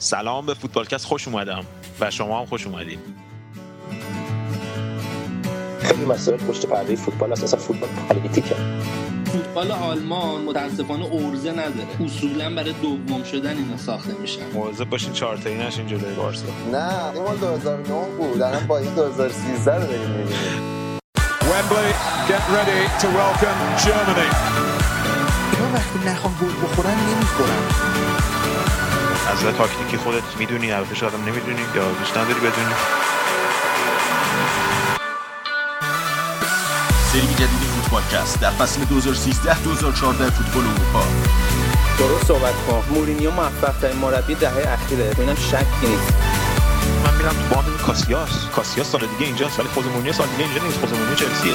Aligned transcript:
سلام 0.00 0.46
به 0.46 0.54
فوتبالکست 0.54 1.06
خوش 1.06 1.28
اومدم 1.28 1.64
و 2.00 2.10
شما 2.10 2.38
هم 2.38 2.46
خوش 2.46 2.66
اومدید. 2.66 2.98
خیلی 5.82 6.04
مسائل 6.04 6.38
پشت 6.38 6.66
پرده 6.66 6.96
فوتبال 6.96 7.32
هست 7.32 7.44
اصلا 7.44 7.60
فوتبال 7.60 7.88
پالیتیکه 8.08 8.54
فوتبال 9.32 9.72
آلمان 9.72 10.40
متاسفانه 10.40 11.04
ارزه 11.04 11.50
نداره. 11.50 12.04
اصولا 12.04 12.54
برای 12.54 12.72
دوم 12.72 13.24
شدن 13.24 13.56
اینا 13.56 13.76
ساخته 13.76 14.12
میشن 14.20 14.50
مواظب 14.54 14.84
باشین 14.84 15.12
چهار 15.12 15.36
تایی 15.36 15.58
نشین 15.58 15.86
جلوی 15.86 16.14
بارسا. 16.14 16.46
نه 16.72 17.12
این 17.14 17.22
مال 17.22 17.36
2009 17.36 18.08
بود. 18.18 18.42
الان 18.42 18.66
با 18.66 18.78
این 18.78 18.94
2013 18.94 19.74
رو 19.74 19.86
داریم 19.86 20.10
می‌بینیم. 20.10 20.78
Wembley, 21.50 21.92
get 22.28 22.44
ready 22.56 22.80
to 23.00 23.06
welcome 23.20 23.60
Germany. 23.84 24.28
اینا 25.52 25.72
وقتی 25.74 25.98
نخوان 26.06 26.34
گل 26.42 26.66
بخورن 26.66 26.94
نمی‌خورن 26.94 28.17
از 29.28 29.56
تاکتیکی 29.56 29.96
خودت 29.96 30.22
می‌دونی 30.38 30.72
البته 30.72 30.94
شاید 30.94 31.14
هم 31.14 31.20
نمی‌دونی 31.20 31.60
یا 31.74 31.92
دوست 31.92 32.16
نداری 32.16 32.40
بدونی. 32.40 32.74
سری 37.12 37.34
جدید 37.34 37.48
فوتبالکست 37.48 38.40
در 38.40 38.50
فصل 38.50 38.80
2013-2014 38.80 38.86
فوتبال 40.30 40.64
اروپا. 40.64 41.02
درست 41.98 42.26
صحبت 42.26 42.54
کن. 42.66 42.84
مورینیو 42.94 43.30
موفق 43.30 43.78
ترین 43.82 43.96
مربی 43.96 44.34
دهه 44.34 44.68
اخیره. 44.68 45.14
اینم 45.18 45.34
شکی 45.34 45.86
نیست. 45.86 46.37
من 46.98 47.16
میرم 47.16 47.48
تو 47.48 47.54
باند 47.54 47.78
کاسیاس. 47.80 48.48
کاسیاس 48.48 48.90
سال 48.90 49.00
دیگه 49.00 49.26
اینجاست 49.26 49.60
ولی 49.60 49.68
خود 49.68 49.84
مورینیو 49.86 50.12
سال 50.12 50.26
دیگه 50.26 50.44
اینجا 50.44 50.64
نیست 50.64 50.78
خود 50.78 50.90
مورینیو 50.90 51.14
چلسیه. 51.14 51.54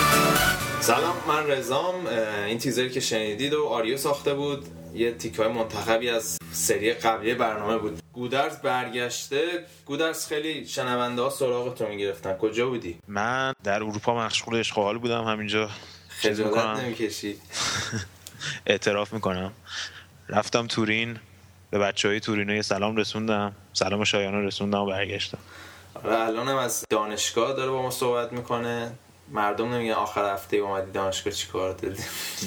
سلام 0.80 1.16
من 1.28 1.52
رزام 1.52 2.08
این 2.48 2.58
تیزری 2.58 2.90
که 2.90 3.00
شنیدید 3.00 3.54
و 3.54 3.66
آریو 3.66 3.98
ساخته 3.98 4.34
بود 4.34 4.66
یه 4.94 5.12
تیک 5.12 5.36
های 5.36 5.48
منتخبی 5.48 6.10
از 6.10 6.38
سری 6.52 6.94
قبلی 6.94 7.34
برنامه 7.34 7.78
بود. 7.78 8.00
گودرز 8.14 8.58
برگشته. 8.58 9.66
گودرز 9.86 10.28
خیلی 10.28 10.68
شنونده 10.68 11.22
ها 11.22 11.30
سراغ 11.30 11.76
تو 11.76 11.88
می‌گرفتن. 11.88 12.34
کجا 12.38 12.68
بودی؟ 12.70 13.00
من 13.08 13.54
در 13.64 13.76
اروپا 13.76 14.26
مشغول 14.26 14.56
عشق 14.60 14.78
و 14.78 14.82
حال 14.82 14.98
بودم 14.98 15.24
همینجا. 15.24 15.70
خجالت. 16.10 16.80
نمی‌کشی. 16.80 17.36
اعتراف 18.66 19.14
می‌کنم. 19.14 19.52
رفتم 20.30 20.68
تورین. 20.68 21.20
به 21.74 21.80
بچه 21.80 22.08
های 22.08 22.20
تورین 22.20 22.50
یه 22.50 22.62
سلام 22.62 22.96
رسوندم 22.96 23.56
سلام 23.74 24.04
شایانه 24.04 24.38
رسوندم 24.38 24.80
و 24.82 24.86
برگشتم. 24.86 25.38
آره 26.04 26.20
الان 26.20 26.48
هم 26.48 26.56
از 26.58 26.86
دانشگاه 26.90 27.54
داره 27.54 27.72
با 27.72 27.82
ما 27.82 27.92
صحبت 27.92 28.34
می‌کنه. 28.34 28.92
مردم 29.32 29.74
نمیگن 29.74 29.94
آخر 29.94 30.34
هفته 30.34 30.58
اومدی 30.58 30.92
دانشگاه 30.92 31.34
چی 31.34 31.48
کار 31.48 31.74
دادی؟ 31.74 32.04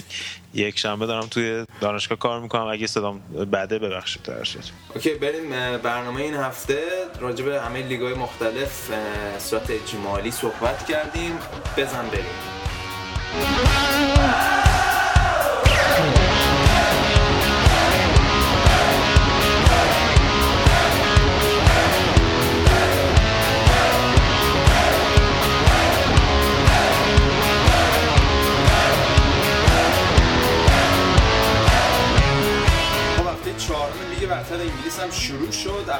یک 0.54 0.78
شنبه 0.78 1.06
دارم 1.06 1.26
توی 1.26 1.66
دانشگاه 1.80 2.18
کار 2.18 2.40
می‌کنم. 2.40 2.66
اگه 2.66 2.86
صدام 2.86 3.20
بده 3.52 3.78
ببخشید 3.78 4.22
در 4.22 4.44
شد 4.44 4.58
اوکی 4.94 5.14
بریم 5.14 5.50
برنامه 5.78 6.22
این 6.22 6.34
هفته. 6.34 6.82
راجع 7.20 7.44
به 7.44 7.60
همه 7.60 7.82
لیگای 7.82 8.14
مختلف 8.14 8.90
صورت 9.38 9.70
اجمالی 9.70 10.30
صحبت 10.30 10.86
کردیم. 10.86 11.38
بزن 11.76 12.08
بریم. 12.08 12.26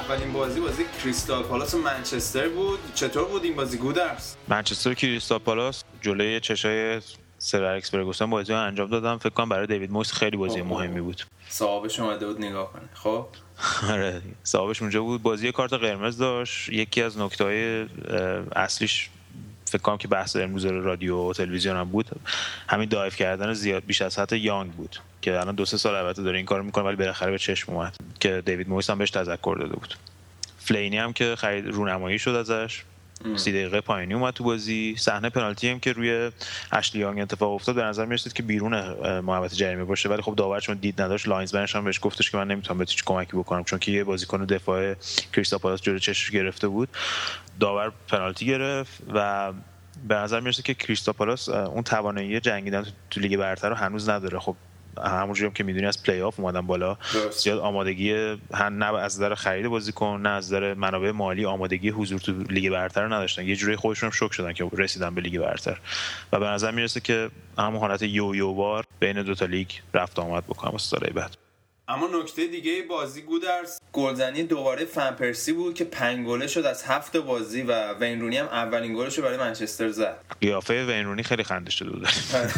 اولین 0.08 0.32
بازی 0.32 0.60
بازی 0.60 0.84
کریستال 1.02 1.42
پالاس 1.42 1.74
و 1.74 1.78
منچستر 1.78 2.48
بود. 2.48 2.78
چطور 2.94 3.24
بود 3.24 3.44
این 3.44 3.56
بازی 3.56 3.78
گودرز؟ 3.78 4.34
منچستر 4.48 4.94
کریستال 4.94 5.38
پالاس 5.38 5.84
جلوی 6.00 6.40
چشای 6.40 7.00
سر 7.38 7.62
الکس 7.62 7.90
فرگوسن 7.90 8.30
بازی 8.30 8.52
رو 8.52 8.58
انجام 8.58 8.90
دادم. 8.90 9.18
فکر 9.18 9.30
کنم 9.30 9.48
برای 9.48 9.66
دیوید 9.66 9.90
مویس 9.90 10.12
خیلی 10.12 10.36
بازی 10.36 10.62
مهمی 10.62 11.00
بود. 11.00 11.26
صاحبش 11.48 12.00
اومده 12.00 12.26
بود 12.26 12.40
نگاه 12.40 12.72
کنه. 12.72 12.88
خب. 12.94 13.26
آره. 13.92 14.22
صاحبش 14.42 14.82
اونجا 14.82 15.02
بود. 15.02 15.22
بازی 15.22 15.52
کارت 15.52 15.72
قرمز 15.72 16.18
داشت. 16.18 16.68
یکی 16.68 17.02
از 17.02 17.18
نکته 17.18 17.44
های 17.44 17.86
اصلیش 18.56 19.10
فکر 19.66 19.82
کنم 19.82 19.96
که 19.96 20.08
بحث 20.08 20.36
امروز 20.36 20.64
رادیو 20.64 21.16
و 21.16 21.32
تلویزیون 21.32 21.76
هم 21.76 21.88
بود. 21.88 22.06
همین 22.68 22.88
دایف 22.88 23.16
کردن 23.16 23.52
زیاد 23.52 23.84
بیش 23.86 24.02
از 24.02 24.18
حد 24.18 24.32
یانگ 24.32 24.72
بود 24.72 24.96
که 25.22 25.40
الان 25.40 25.54
دو 25.54 25.64
سه 25.64 25.76
سال 25.76 25.94
البته 25.94 26.22
داره 26.22 26.36
این 26.36 26.46
کارو 26.46 26.62
می‌کنه 26.62 26.84
ولی 26.84 26.96
بالاخره 26.96 27.30
به 27.30 27.38
چشم 27.38 27.72
اومد 27.72 27.96
که 28.20 28.42
دیوید 28.46 28.68
مویس 28.68 28.90
هم 28.90 28.98
بهش 28.98 29.10
تذکر 29.10 29.56
داده 29.60 29.76
بود. 29.76 29.94
فلینی 30.58 30.98
هم 30.98 31.12
که 31.12 31.36
خرید 31.36 31.66
رونمایی 31.66 32.18
شد 32.18 32.30
ازش. 32.30 32.82
سی 33.36 33.52
دقیقه 33.52 33.80
پایینی 33.80 34.14
اومد 34.14 34.34
تو 34.34 34.44
بازی. 34.44 34.96
صحنه 34.98 35.30
پنالتی 35.30 35.68
هم 35.68 35.80
که 35.80 35.92
روی 35.92 36.30
اشلی 36.72 37.00
یانگ 37.00 37.20
اتفاق 37.20 37.52
افتاد 37.52 37.74
به 37.74 37.82
نظر 37.82 38.04
می‌رسید 38.04 38.32
که 38.32 38.42
بیرون 38.42 38.74
محوطه 39.20 39.56
جریمه 39.56 39.84
باشه. 39.84 40.08
ولی 40.08 40.22
خب 40.22 40.34
داور 40.34 40.60
چون 40.60 40.76
دید 40.76 41.02
نداشت 41.02 41.28
linesman 41.28 41.67
ش 41.67 41.76
هم 41.76 41.84
بهش 41.84 41.98
گفتش 42.02 42.30
که 42.30 42.36
من 42.36 42.48
نمی‌تونم 42.48 42.78
بهت 42.78 42.90
هیچ 42.90 43.04
کمکی 43.04 43.36
بکنم 43.36 43.64
چون 43.64 43.78
که 43.78 43.92
یه 43.92 44.04
بازیکن 44.04 44.44
دفاع 44.44 44.94
کریستال 45.32 45.58
پالاس 45.58 45.82
جلوی 45.82 46.00
چشش 46.00 46.30
گرفته 46.30 46.68
بود. 46.68 46.88
داور 47.60 47.92
پنالتی 48.08 48.46
گرفت 48.46 49.02
و 49.14 49.52
به 50.08 50.14
نظر 50.14 50.40
می‌رسه 50.40 50.62
که 50.62 50.74
کریستال 50.74 51.14
پالاس 51.14 51.48
اه، 51.48 51.64
اون 51.64 51.82
توانایی 51.82 52.40
جنگیدن 52.40 52.86
تو 53.10 53.20
لیگ 53.20 53.36
برتر 53.36 53.68
رو 53.68 53.74
هنوز 53.74 54.08
نداره. 54.08 54.38
خب 54.38 54.56
همونجوری 55.04 55.46
هم 55.46 55.52
که 55.52 55.64
می‌دونی 55.64 55.86
از 55.86 56.02
پلی 56.02 56.20
آف 56.20 56.40
اومدن 56.40 56.66
بالا. 56.66 56.96
درست. 57.14 57.44
زیاد 57.44 57.58
آمادگی 57.58 58.12
هم 58.54 58.84
نه 58.84 58.94
از 58.94 59.16
نظر 59.16 59.34
خرید 59.34 59.68
بازیکن 59.68 60.20
نه 60.22 60.28
از 60.28 60.46
نظر 60.46 60.74
منابع 60.74 61.10
مالی 61.10 61.44
آمادگی 61.44 61.88
حضور 61.90 62.20
تو 62.20 62.32
لیگ 62.32 62.70
برتر 62.70 63.02
رو 63.02 63.12
نداشتن. 63.12 63.44
یه 63.44 63.56
جوری 63.56 63.76
خودشون 63.76 64.10
شوک 64.10 64.32
شدن 64.32 64.52
که 64.52 64.70
رسیدن 64.72 65.14
به 65.14 65.20
لیگ 65.20 65.40
برتر. 65.40 65.78
و 66.32 66.40
به 66.40 66.46
نظر 66.46 66.70
می‌رسه 66.70 67.00
که 67.00 67.30
همون 67.58 67.80
حالت 67.80 68.02
یو 68.02 68.34
یو 68.34 68.54
بار 68.54 68.84
بین 69.00 69.22
دو 69.22 69.34
تا 69.34 69.46
لیگ 69.46 69.68
رفت 69.94 70.18
آمد 70.18 70.44
بکنم 70.44 70.70
واسه 70.70 70.88
سالهای 70.88 71.12
بعد. 71.12 71.45
اما 71.88 72.08
نکته 72.22 72.46
دیگه 72.46 72.82
بازی 72.82 73.22
گودرز. 73.22 73.78
گلزنی 73.92 74.42
دوباره 74.42 74.84
فن 74.84 75.10
پرسی 75.10 75.52
بود 75.52 75.74
که 75.74 75.84
پنج 75.84 76.26
گله 76.26 76.46
شد 76.46 76.66
از 76.66 76.82
هفت 76.82 77.16
بازی 77.16 77.62
و 77.62 77.94
وین 77.94 78.20
رونی 78.20 78.36
هم 78.36 78.46
اولین 78.46 78.94
گلش 78.94 79.18
رو 79.18 79.24
برای 79.24 79.36
منچستر 79.36 79.88
زد. 79.90 80.24
قیافه 80.40 80.86
وینرونی 80.86 81.22
خیلی 81.22 81.42
خنده 81.42 81.70
شده 81.70 81.90
بود. 81.90 82.08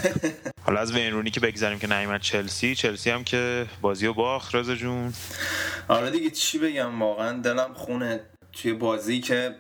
حالا 0.67 0.81
از 0.81 0.93
وینرونی 0.93 1.31
که 1.31 1.41
بگذاریم 1.41 1.79
که 1.79 1.87
نیومد 1.87 2.21
چلسی 2.21 2.75
چلسی 2.75 3.11
هم 3.11 3.25
که 3.25 3.67
بازی 3.81 4.07
رو 4.07 4.15
باخت 4.15 4.55
رضا 4.55 4.75
جون. 4.75 5.13
آره 5.89 6.11
دیگه 6.11 6.31
چی 6.31 6.59
بگم 6.59 7.03
واقعا 7.03 7.41
دلم 7.41 7.75
خونه 7.75 8.21
توی 8.53 8.73
بازی 8.73 9.21
که 9.21 9.55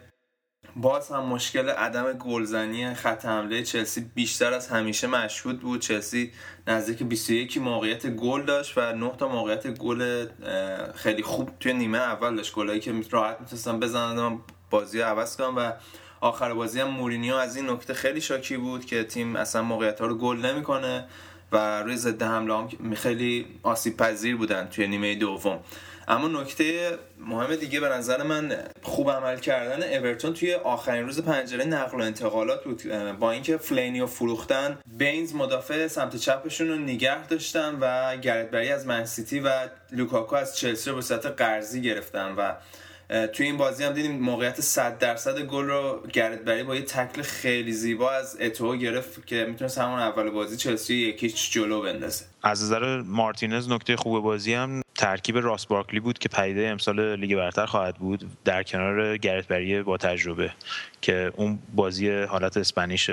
باز 0.80 1.10
هم 1.10 1.24
مشکل 1.24 1.68
عدم 1.68 2.12
گلزنی 2.12 2.94
خط 2.94 3.26
حمله 3.26 3.62
چلسی 3.62 4.10
بیشتر 4.14 4.52
از 4.52 4.68
همیشه 4.68 5.06
مشهود 5.06 5.60
بود. 5.60 5.80
چلسی 5.80 6.32
نزدیک 6.66 7.02
21 7.02 7.58
موقعیت 7.58 8.06
گل 8.06 8.42
داشت 8.42 8.78
و 8.78 8.92
9 8.92 9.12
تا 9.18 9.28
موقعیت 9.28 9.66
گل 9.66 10.26
خیلی 10.94 11.22
خوب 11.22 11.50
توی 11.60 11.72
نیمه 11.72 11.98
اول 11.98 12.36
داشت. 12.36 12.54
گلایی 12.54 12.80
که 12.80 12.94
راحت 13.10 13.40
می‌تونستن 13.40 13.80
بزنن 13.80 14.38
بازی 14.70 15.00
عوض 15.00 15.36
کنن 15.36 15.54
و 15.54 15.72
آخر 16.20 16.54
بازی 16.54 16.80
هم 16.80 16.88
مورینیو 16.88 17.34
از 17.34 17.56
این 17.56 17.70
نکته 17.70 17.94
خیلی 17.94 18.20
شاکی 18.20 18.56
بود 18.56 18.84
که 18.84 19.04
تیم 19.04 19.36
اصلا 19.36 19.62
موقعیت 19.62 20.00
ها 20.00 20.06
رو 20.06 20.14
گل 20.14 20.36
نمی‌کنه 20.36 21.04
و 21.52 21.82
روی 21.82 21.96
ضد 21.96 22.22
حمله 22.22 22.54
هم 22.54 22.94
خیلی 22.94 23.46
آسیب 23.62 23.96
پذیر 23.96 24.36
بودن 24.36 24.68
توی 24.68 24.86
نیمه 24.86 25.14
دوم. 25.14 25.60
اما 26.08 26.28
نکته 26.28 26.98
مهم 27.26 27.56
دیگه 27.56 27.80
به 27.80 27.88
نظر 27.88 28.22
من 28.22 28.56
خوب 28.82 29.10
عمل 29.10 29.38
کردن 29.38 29.98
اورتون 29.98 30.34
توی 30.34 30.54
آخرین 30.54 31.04
روز 31.04 31.20
پنجره 31.20 31.64
نقل 31.64 32.00
و 32.00 32.04
انتقالات 32.04 32.64
بود. 32.64 32.82
با 33.18 33.30
اینکه 33.30 33.58
رو 34.00 34.06
فروختن 34.06 34.78
بینز 34.98 35.34
مدافع 35.34 35.86
سمت 35.86 36.16
چپشون 36.16 36.68
رو 36.68 36.76
نگه 36.76 37.26
داشتن 37.26 37.78
و 37.80 38.16
گردبری 38.16 38.68
از 38.68 38.86
منسیتی 38.86 39.40
و 39.40 39.68
لوکاکو 39.92 40.36
از 40.36 40.56
چلسی 40.56 40.90
رو 40.90 40.96
به 40.96 41.02
صورت 41.02 41.26
قرضی 41.26 41.82
گرفتن 41.82 42.34
و 42.34 42.52
توی 43.26 43.46
این 43.46 43.56
بازی 43.56 43.84
هم 43.84 43.92
دیدیم 43.92 44.18
موقعیت 44.18 44.60
100 44.60 44.98
درصد 44.98 45.40
گل 45.40 45.64
رو 45.64 46.02
گردبری 46.12 46.62
با 46.62 46.76
یه 46.76 46.82
تکل 46.82 47.22
خیلی 47.22 47.72
زیبا 47.72 48.10
از 48.10 48.36
اتو 48.40 48.76
گرفت 48.76 49.26
که 49.26 49.46
می‌تونست 49.48 49.78
همون 49.78 49.98
اول 49.98 50.30
بازی 50.30 50.56
چلسی 50.56 50.94
یکیچ 50.94 51.52
جلو 51.52 51.82
بندازه. 51.82 52.24
از 52.42 52.64
نظر 52.64 53.02
مارتینز 53.02 53.68
نکته 53.68 53.96
خوب 53.96 54.22
بازی 54.22 54.54
هم 54.54 54.82
ترکیب 54.98 55.38
راس 55.38 55.66
بارکلی 55.66 56.00
بود 56.00 56.18
که 56.18 56.28
پیده 56.28 56.68
امسال 56.68 57.16
لیگ 57.16 57.36
برتر 57.36 57.66
خواهد 57.66 57.96
بود 57.96 58.30
در 58.44 58.62
کنار 58.62 59.16
گرت 59.16 59.48
بریه 59.48 59.82
با 59.82 59.96
تجربه 59.96 60.52
که 61.00 61.32
اون 61.36 61.58
بازی 61.74 62.10
حالت 62.10 62.56
اسپانیش 62.56 63.10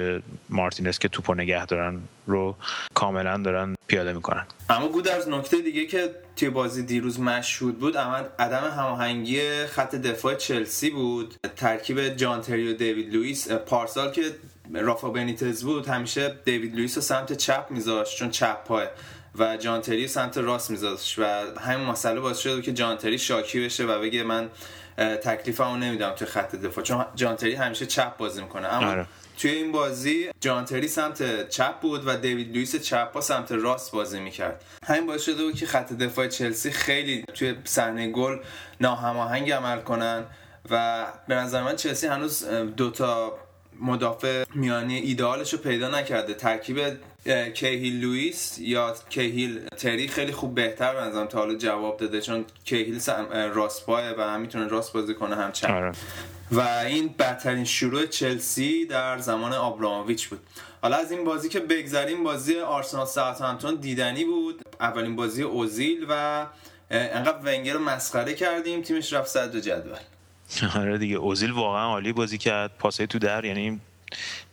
مارتینز 0.50 1.00
که 1.00 1.08
توپو 1.08 1.34
نگه 1.34 1.66
دارن 1.66 2.00
رو 2.28 2.56
کاملا 2.94 3.38
دارن 3.38 3.76
پیاده 3.88 4.14
می‌کنن. 4.14 4.46
اما 4.70 4.88
گودرز 4.88 5.30
نکته 5.30 5.62
دیگه 5.62 5.86
که 5.86 6.16
توی 6.36 6.50
بازی 6.50 6.84
دیروز 6.84 7.20
مشهود 7.20 7.80
بود 7.80 7.98
عدم 7.98 8.72
هماهنگی 8.78 9.66
خط 9.66 9.96
دفاع 9.96 10.36
چلسی 10.36 10.90
بود. 10.90 11.36
ترکیب 11.56 12.10
جان 12.10 12.42
تری 12.42 12.74
و 12.74 12.74
دیوید 12.74 13.14
لوئیس 13.14 13.52
پارسال 13.52 14.12
که 14.12 14.22
رافا 14.74 15.10
بنیتز 15.10 15.64
بود 15.64 15.88
همیشه 15.88 16.36
دیوید 16.46 16.76
لوئیس 16.76 16.96
رو 16.96 17.02
سمت 17.02 17.34
چپ 17.34 17.66
میذاشت 17.70 18.18
چون 18.18 18.30
چپ 18.30 18.64
پای 18.64 18.88
و 19.40 19.58
جانتری 19.58 20.08
سمت 20.08 20.38
راست 20.38 20.72
میذاشت 20.72 21.20
و 21.20 21.24
همین 21.62 21.88
مسئله 21.88 22.20
باعث 22.20 22.40
شده 22.40 22.62
که 22.62 22.74
جانتری 22.74 23.18
شاکی 23.18 23.66
بشه 23.66 23.86
و 23.86 24.00
بگه 24.00 24.24
من 24.24 24.50
تکلیفمو 24.98 25.78
نمیدم 25.78 26.12
توی 26.12 26.28
خط 26.28 26.56
دفاع 26.56 26.84
چون 26.84 27.06
جانتری 27.16 27.56
همیشه 27.56 27.86
چپ 27.86 28.18
بازی 28.18 28.42
می‌کنه. 28.42 28.68
اما 28.68 28.88
آره. 28.88 29.06
توی 29.38 29.52
این 29.52 29.72
بازی 29.72 30.30
جانتری 30.42 30.88
سمت 30.88 31.50
چپ 31.50 31.80
بود 31.80 32.08
و 32.08 32.18
دیوید 32.18 32.54
لوئیس 32.54 32.76
چپ 32.76 33.12
با 33.12 33.22
سمت 33.22 33.52
راست 33.52 33.92
بازی 33.92 34.20
می‌کرد. 34.20 34.64
همین 34.88 35.08
باعث 35.08 35.26
شده 35.26 35.44
بود 35.44 35.56
که 35.56 35.66
خط 35.66 35.94
دفاع 35.94 36.28
چلسی 36.28 36.72
خیلی 36.72 37.26
توی 37.34 37.56
صحنه 37.64 38.12
گل 38.12 38.38
ناهماهنگ 38.82 39.52
عمل 39.52 39.80
کنن 39.80 40.24
و 40.70 41.06
به 41.28 41.36
نظر 41.36 41.64
من 41.64 41.76
چلسی 41.76 42.08
هنوز 42.08 42.46
دوتا 42.78 43.38
مدافع 43.80 44.46
میانی 44.56 44.96
ایدئالش 44.96 45.54
رو 45.54 45.60
پیدا 45.60 45.90
نکرده. 45.90 46.34
ترکیب 46.34 46.80
کیهیل 47.54 48.00
لوئیس 48.00 48.58
یا 48.60 48.96
کیهیل 49.10 49.66
تری 49.68 50.08
خیلی 50.08 50.32
خوب 50.32 50.56
بهتر 50.56 50.94
به 50.94 51.02
نظرم 51.02 51.28
تا 51.28 51.40
حالا 51.40 51.56
جواب 51.56 51.98
داده 51.98 52.22
چون 52.22 52.46
کیهیل 52.66 53.00
راست 53.54 53.86
پایه 53.86 54.16
و 54.18 54.22
هم 54.22 54.42
می‌تونه 54.42 54.68
راست 54.68 54.94
بازی 54.94 55.14
کنه 55.14 55.36
هم 55.36 55.52
چپ 55.52 55.70
آره. 55.70 55.92
و 56.52 56.62
این 56.62 57.16
بدترین 57.20 57.64
شروع 57.64 58.06
چلسی 58.06 58.86
در 58.86 59.18
زمان 59.18 59.54
آبراموویچ 59.54 60.28
بود. 60.28 60.40
حالا 60.82 60.98
از 60.98 61.12
این 61.12 61.24
بازی 61.24 61.50
که 61.50 61.60
بگذریم 61.60 62.24
بازی 62.24 62.60
آرسنال 62.60 63.06
ساوثهمپتون 63.06 63.76
دیدنی 63.76 64.26
بود. 64.26 64.62
اولین 64.80 65.16
بازی 65.16 65.44
اوزیل 65.44 66.06
و 66.10 66.46
انقدر 66.90 67.38
ونگر 67.44 67.74
رو 67.74 67.80
مسخره 67.80 68.34
کردیم 68.34 68.82
تیمش 68.82 69.14
رفت 69.14 69.28
صدر 69.28 69.60
جدول. 69.60 69.98
آره 70.82 70.98
دیگه 70.98 71.16
اوزیل 71.16 71.52
واقعا 71.52 71.86
عالی 71.86 72.14
بازی 72.14 72.38
کرد. 72.38 72.78
پاسه 72.80 73.08
تو 73.08 73.20
در 73.20 73.46
یعنی 73.46 73.82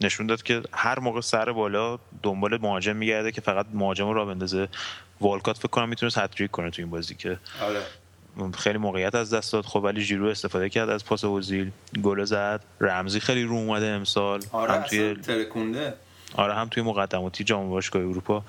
نشون 0.00 0.26
داد 0.26 0.42
که 0.42 0.62
هر 0.72 0.98
موقع 0.98 1.20
سر 1.20 1.52
بالا 1.52 1.98
دنبال 2.22 2.58
مهاجم 2.60 2.96
میگرده 2.96 3.32
که 3.32 3.40
فقط 3.40 3.66
مهاجم 3.74 4.08
رو 4.08 4.26
بندازه. 4.26 4.68
والکات 5.20 5.58
فکر 5.58 5.68
کنم 5.68 5.88
می‌تونه 5.88 6.12
هتریک 6.16 6.50
کنه 6.50 6.70
تو 6.70 6.82
این 6.82 6.90
بازی 6.90 7.14
که 7.14 7.38
آره. 7.62 7.82
خیلی 8.54 8.78
موقعیت 8.78 9.14
از 9.14 9.34
دست 9.34 9.52
داد. 9.52 9.64
خب 9.64 9.80
ولی 9.84 10.00
ژیرو 10.00 10.26
استفاده 10.26 10.68
کرد 10.68 10.88
از 10.88 11.04
پاس 11.04 11.24
اوزیل. 11.24 11.70
گل 12.02 12.24
زد. 12.24 12.64
رمزی 12.80 13.20
خیلی 13.20 13.42
رو 13.42 13.54
اومده 13.54 13.86
امسال. 13.86 14.42
آره 14.52 14.72
هم 14.72 14.82
توی 14.82 15.14
ترکونده. 15.14 15.94
آره 16.34 16.54
هم 16.54 16.68
توی 16.68 16.82
مقدماتی 16.82 17.44
جام 17.44 17.68
باشگاه 17.70 18.02
اروپا 18.02 18.42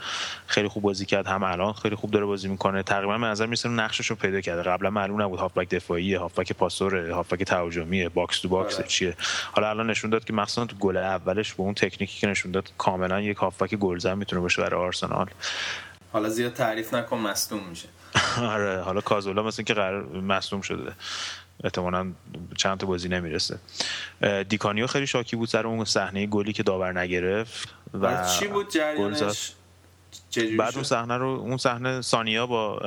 خیلی 0.47 0.68
خوب 0.68 0.83
بازی 0.83 1.06
کرد 1.06 1.27
هم 1.27 1.44
الان 1.44 1.74
خیلی 1.74 1.95
خوب 1.95 2.12
داره 2.12 2.25
بازی 2.25 2.47
می‌کنه. 2.47 2.83
تقریبا 2.83 3.18
به 3.18 3.25
نظر 3.25 3.45
میرسه 3.45 3.69
نقشش 3.69 4.07
رو 4.07 4.15
پیدا 4.15 4.41
کرده. 4.41 4.63
قبلا 4.63 4.89
معلوم 4.89 5.21
نبود 5.21 5.39
هافبک 5.39 5.69
دفاعی 5.69 6.15
هافبک 6.15 6.51
پاسوره 6.53 7.15
هافبک 7.15 7.44
تهاجمی 7.44 8.09
box 8.09 8.39
to 8.39 8.50
box 8.50 8.75
آره. 8.75 8.88
چیه. 8.88 9.15
حالا 9.51 9.69
الان 9.69 9.89
نشون 9.89 10.09
داد 10.09 10.24
که 10.25 10.33
مخصوصا 10.33 10.65
تو 10.65 10.75
گل 10.75 10.97
اولش 10.97 11.53
با 11.53 11.63
اون 11.63 11.74
تکنیکی 11.74 12.19
که 12.19 12.27
نشون 12.27 12.51
داد 12.51 12.69
کاملا 12.77 13.21
یک 13.21 13.38
هافبک 13.38 13.75
گلزن 13.75 14.18
می‌تونه 14.18 14.41
باشه 14.41 14.62
برای 14.62 14.81
آرسنال. 14.81 15.29
حالا 16.13 16.29
زیاد 16.29 16.53
تعریف 16.53 16.94
نکن 16.94 17.18
مصدوم 17.18 17.59
میشه. 17.69 17.88
آره 18.53 18.81
حالا 18.81 19.01
کازولا 19.01 19.44
مثل 19.44 19.63
که 19.63 19.74
قرار 19.74 20.03
مصدوم 20.06 20.62
شده. 20.62 20.91
احتمالا 21.63 22.12
چند 22.57 22.77
تا 22.77 22.88
بازی 22.88 23.10
نمی‌رسه 23.10 23.60
دیکانیو 24.50 24.88
خیلی 24.88 25.07
شاکی 25.07 25.36
بود 25.36 25.50
سر 25.50 25.68
اون 25.68 25.86
صحنه 25.86 26.25
گلی 26.25 26.54
که 26.54 26.63
داور 26.63 27.00
نگرفت 27.00 27.69
و 28.01 28.27
چی 28.39 28.48
بود. 28.48 28.69
جریانش 28.69 29.54
بعد؟ 30.57 30.74
اون 30.75 30.83
صحنه 30.83 31.18
رو 31.18 31.27
اون 31.27 31.57
صحنه 31.57 32.01
سانیا 32.01 32.48
با 32.48 32.80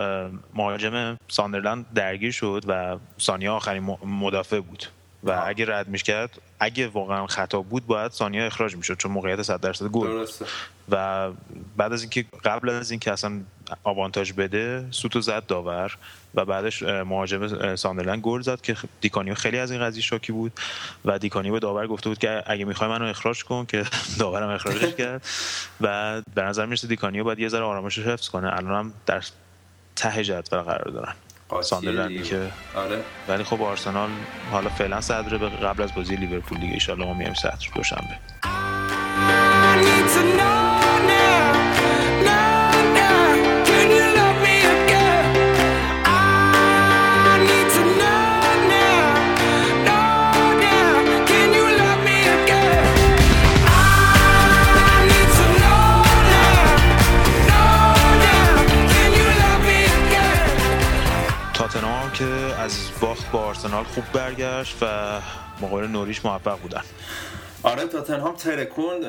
مهاجم 0.54 1.16
ساندرلند 1.28 1.86
درگیر 1.94 2.32
شد 2.32 2.64
و 2.68 2.98
سانیا 3.18 3.54
آخرین 3.54 3.96
مدافع 4.04 4.60
بود 4.60 4.84
و 5.24 5.42
اگه 5.46 5.64
رد 5.68 5.88
می‌شد 5.88 6.30
اگه 6.60 6.88
واقعا 6.88 7.26
خطا 7.26 7.60
بود 7.60 7.86
باید 7.86 8.12
سانیا 8.12 8.46
اخراج 8.46 8.76
می‌شد 8.76 8.96
چون 8.96 9.12
موقعیت 9.12 9.42
100 9.42 9.60
درصد 9.60 9.86
گل. 9.86 10.06
درسته. 10.06 10.44
و 10.90 11.30
بعد 11.76 11.92
از 11.92 12.02
اینکه 12.02 12.24
قبل 12.44 12.68
از 12.68 12.90
اینکه 12.90 13.12
اصلا 13.12 13.40
آوانتاژ 13.84 14.32
بده 14.32 14.84
سوتو 14.90 15.20
زد 15.20 15.46
داور 15.46 15.96
و 16.34 16.44
بعدش 16.44 16.82
مهاجم 16.82 17.76
ساندرلند 17.76 18.20
گل 18.20 18.40
زد 18.40 18.60
که 18.60 18.76
دیکانیو 19.00 19.34
خیلی 19.34 19.58
از 19.58 19.70
این 19.70 19.80
قضیه 19.80 20.02
شاکی 20.02 20.32
بود 20.32 20.52
و 21.04 21.18
دیکانیو 21.18 21.52
به 21.52 21.58
داور 21.58 21.86
گفته 21.86 22.08
بود 22.08 22.18
که 22.18 22.42
اگه 22.46 22.64
می‌خوای 22.64 22.90
منو 22.90 23.04
اخراج 23.04 23.44
کن 23.44 23.66
که 23.66 23.84
داورم 24.18 24.48
اخراجش 24.48 24.94
کرد. 24.94 25.26
و 25.80 26.22
به 26.34 26.42
نظر 26.42 26.66
می‌رسه 26.66 26.88
دیکانیو 26.88 27.24
باید 27.24 27.38
یه 27.38 27.48
ذره 27.48 27.64
آرامشش 27.64 27.98
رو 27.98 28.12
حفظ 28.12 28.28
کنه. 28.28 28.52
الان 28.52 28.74
هم 28.74 28.92
در 29.06 29.24
ته 29.96 30.24
جدول 30.24 30.60
قرار 30.60 30.90
دارن. 30.90 31.14
ساندرلندی. 31.62 32.22
که 32.22 32.48
آره. 32.76 33.00
ولی 33.28 33.44
خب 33.44 33.62
آرسنال 33.62 34.10
حالا 34.50 34.70
فعلا 34.70 35.00
صدره 35.00 35.38
به 35.38 35.48
قبل 35.48 35.82
از 35.82 35.94
بازی 35.94 36.16
لیورپول 36.16 36.58
دیگه. 36.58 36.92
الان 36.92 36.98
ما 36.98 37.14
میایم 37.14 37.34
صدر 37.34 37.68
دوشنبه. 37.74 38.18
آرسنال 63.66 63.84
خوب 63.84 64.04
برگشت 64.12 64.76
و 64.82 64.86
مقابل 65.60 65.86
نوریچ 65.86 66.24
موفق 66.24 66.60
بودن. 66.60 66.82
آره 67.62 67.86
تاتنهام 67.86 68.34
ترکوند 68.34 69.04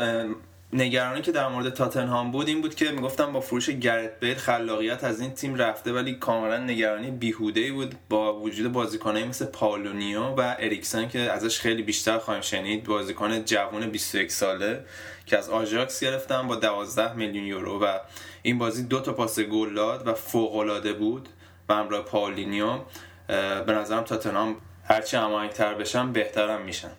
نگرانی 0.74 1.22
که 1.22 1.32
در 1.32 1.48
مورد 1.48 1.70
تاتنهام 1.70 2.32
بود 2.32 2.48
این 2.48 2.62
بود 2.62 2.76
که 2.76 2.92
می‌گفتم 2.92 3.34
با 3.34 3.42
فروش 3.42 3.70
گرت 3.70 4.20
بیل 4.20 4.36
خلاقیت 4.36 5.04
از 5.04 5.22
این 5.22 5.32
تیم 5.32 5.56
رفته 5.56 5.94
ولی 5.94 6.14
کاملا 6.14 6.58
نگرانی 6.58 7.12
بیهوده 7.12 7.60
ای 7.60 7.72
بود 7.72 7.96
با 8.10 8.40
وجود 8.40 8.72
بازیکنایی 8.72 9.26
مثل 9.26 9.46
پائولینیو 9.46 10.22
و 10.22 10.56
اریکسن 10.60 11.08
که 11.08 11.20
ازش 11.20 11.60
خیلی 11.60 11.84
بیشتر 11.84 12.18
خواهیم 12.18 12.42
شنید. 12.42 12.84
بازیکن 12.84 13.46
جوان 13.46 13.90
21 13.90 14.32
ساله 14.32 14.86
که 15.26 15.38
از 15.38 15.50
آژاکس 15.50 16.04
گرفتن 16.04 16.48
با 16.48 16.56
12 16.56 17.14
میلیون 17.14 17.46
یورو 17.46 17.84
و 17.84 17.98
این 18.42 18.58
بازی 18.58 18.84
دو 18.84 19.00
تا 19.00 19.14
پاس 19.14 19.40
گل 19.40 19.74
داد 19.74 20.08
و 20.08 20.14
فوق 20.14 20.94
بود 21.00 21.30
به 21.68 21.76
همراه 21.76 22.02
پائولینیو 22.02 22.80
به 23.28 23.74
نظرم 23.74 24.04
تاتنهام 24.04 24.56
هرچی 24.84 25.18
هماهنگتر 25.18 25.74
بشن 25.74 26.12
بهترم 26.12 26.62
میشن. 26.62 26.92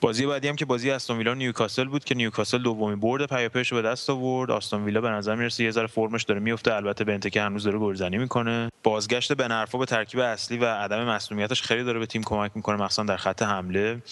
بازی 0.00 0.26
بعدی 0.26 0.48
هم 0.48 0.56
که 0.56 0.64
بازی 0.64 0.90
استون 0.90 1.18
ویلا 1.18 1.34
نیوکاسل 1.34 1.84
بود 1.84 2.04
که 2.04 2.14
نیوکاسل 2.14 2.58
دومین 2.58 3.00
برد 3.00 3.26
پیاپیش 3.26 3.72
رو 3.72 3.82
به 3.82 3.88
دست 3.88 4.10
آورد. 4.10 4.50
استون 4.50 4.84
ویلا 4.84 5.00
به 5.00 5.08
نظر 5.08 5.34
می‌رسه 5.34 5.64
یه 5.64 5.70
ذره 5.70 5.86
فرمش 5.86 6.22
داره 6.22 6.40
میفته 6.40 6.74
البته 6.74 7.04
بنتکه 7.04 7.42
هنوز 7.42 7.64
داره 7.64 7.78
گلزنی 7.78 8.18
می‌کنه. 8.18 8.70
بازگشت 8.82 9.32
بن 9.32 9.52
عرفا 9.52 9.78
به 9.78 9.86
ترکیب 9.86 10.20
اصلی 10.20 10.58
و 10.58 10.64
عدم 10.64 11.04
مصدومیتش 11.04 11.62
خیلی 11.62 11.84
داره 11.84 11.98
به 11.98 12.06
تیم 12.06 12.22
کمک 12.22 12.50
می‌کنه 12.54 12.76
مخصوصا 12.76 13.02
در 13.02 13.16
خط 13.16 13.42
حمله. 13.42 14.02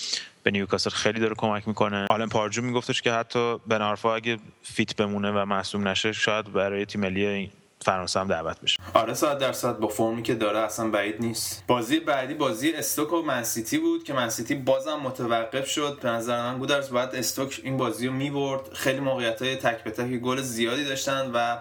به 0.43 0.51
نیوکاسل 0.51 0.91
خیلی 0.91 1.21
داره 1.21 1.35
کمک 1.35 1.69
می‌کنه. 1.69 2.07
آلن 2.11 2.29
پاردو 2.29 2.63
میگفتش 2.63 3.03
که 3.03 3.13
حتی 3.13 3.59
بن 3.67 3.83
عرفا 3.83 4.15
اگه 4.15 4.39
fit 4.63 4.97
بمونه 4.97 5.31
و 5.31 5.45
مصدوم 5.45 5.89
نشه 5.89 6.13
شاید 6.13 6.53
برای 6.53 6.87
تیم 6.87 7.01
ملی 7.01 7.51
فرانسه 7.83 8.21
هم 8.21 8.29
دعوت 8.29 8.61
بشه. 8.61 8.79
آره 8.95 9.15
صد 9.15 9.39
درصد 9.39 9.79
با 9.79 9.89
فرمی 9.89 10.23
که 10.23 10.35
داره 10.35 10.59
اصلا 10.59 10.89
بعید 10.89 11.21
نیست. 11.21 11.65
بازی 11.67 12.01
بعدی 12.01 12.35
بازی 12.35 12.73
استوک 12.73 13.13
و 13.13 13.23
من 13.23 13.42
سیتی 13.42 13.79
بود 13.79 14.05
که 14.05 14.13
من 14.13 14.27
سیتی 14.27 14.55
بازم 14.55 14.97
متوقف 14.97 15.69
شد. 15.69 15.99
به 16.03 16.09
نظر 16.09 16.43
من 16.43 16.59
گودرز 16.59 16.91
باید 16.91 17.15
استوک 17.15 17.61
این 17.63 17.77
بازی 17.77 18.07
رو 18.07 18.13
می‌برد. 18.13 18.73
خیلی 18.73 19.01
موقعیت 19.01 19.43
های 19.43 19.57
تک 19.57 19.85
به 19.85 19.91
تک 19.91 20.07
گل 20.07 20.41
زیادی 20.41 20.85
داشتن 20.85 21.31
و 21.35 21.59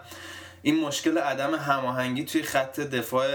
این 0.61 0.79
مشکل 0.79 1.17
عدم 1.17 1.55
هماهنگی 1.55 2.23
توی 2.23 2.43
خط 2.43 2.79
دفاع 2.79 3.27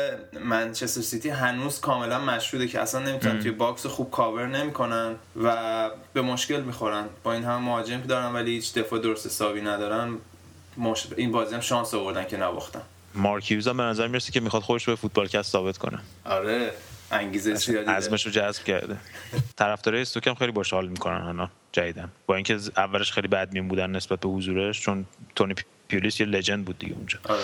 منچستر 0.45 1.01
سیتی 1.01 1.29
هنوز 1.29 1.81
کاملا 1.81 2.19
مشهوده 2.19 2.69
که 2.69 2.81
اصلا 2.81 3.01
نمی‌تونن 3.01 3.41
توی 3.41 3.51
box 3.51 3.87
خوب 3.87 4.11
کاور 4.11 4.47
نمی‌کنن 4.47 5.15
و 5.43 5.91
به 6.13 6.23
مشکل 6.23 6.61
می‌خورن. 6.61 7.05
با 7.23 7.33
این 7.33 7.45
همه 7.45 7.63
مهاجم 7.63 8.01
که 8.01 8.07
دارن 8.07 8.33
ولی 8.33 8.51
هیچ 8.51 8.75
دفاع 8.75 8.99
درست 8.99 9.27
حسابی 9.27 9.61
ندارن 9.61 10.19
مش... 10.79 11.07
این 11.17 11.33
بازی 11.33 11.55
هم 11.55 11.61
شانس 11.61 11.95
آوردن 11.95 12.25
که 12.25 12.37
نباختن. 12.37 12.83
مارک 13.15 13.51
هیوز 13.51 13.69
هم 13.69 13.77
به 13.77 13.83
نظر 13.83 14.07
می‌رسه 14.07 14.33
که 14.33 14.41
می‌خواد 14.41 14.63
خودش 14.63 14.85
رو 14.85 14.93
به 14.93 15.01
فوتبالکست 15.01 15.53
ثابت 15.53 15.79
کنه. 15.79 15.99
آره 16.25 16.73
انگیزه 17.11 17.55
زیادی. 17.55 17.91
عزمش 17.91 18.27
رو 18.27 18.33
جذب 18.33 18.65
کرده. 18.65 18.97
طرفدارای 19.57 20.03
استوک 20.03 20.27
هم 20.27 20.35
خیلی 20.35 20.53
باش 20.53 20.73
حال 20.73 20.89
می‌کنن 20.89 21.23
الان 21.23 21.51
جدیدن 21.73 22.09
با 22.27 22.35
اینکه 22.35 22.59
اولش 22.77 23.13
خیلی 23.13 23.29
بدبین 23.29 23.69
بودن 23.69 23.91
نسبت 23.91 24.21
به 24.21 24.29
حضورش 24.29 24.81
چون 24.81 25.07
تونی 25.35 25.55
پولیس 25.89 26.21
یه 26.21 26.27
legend 26.27 26.65
بود 26.65 26.79
دیگه 26.79 26.95
اونجا. 26.95 27.19
آره. 27.29 27.43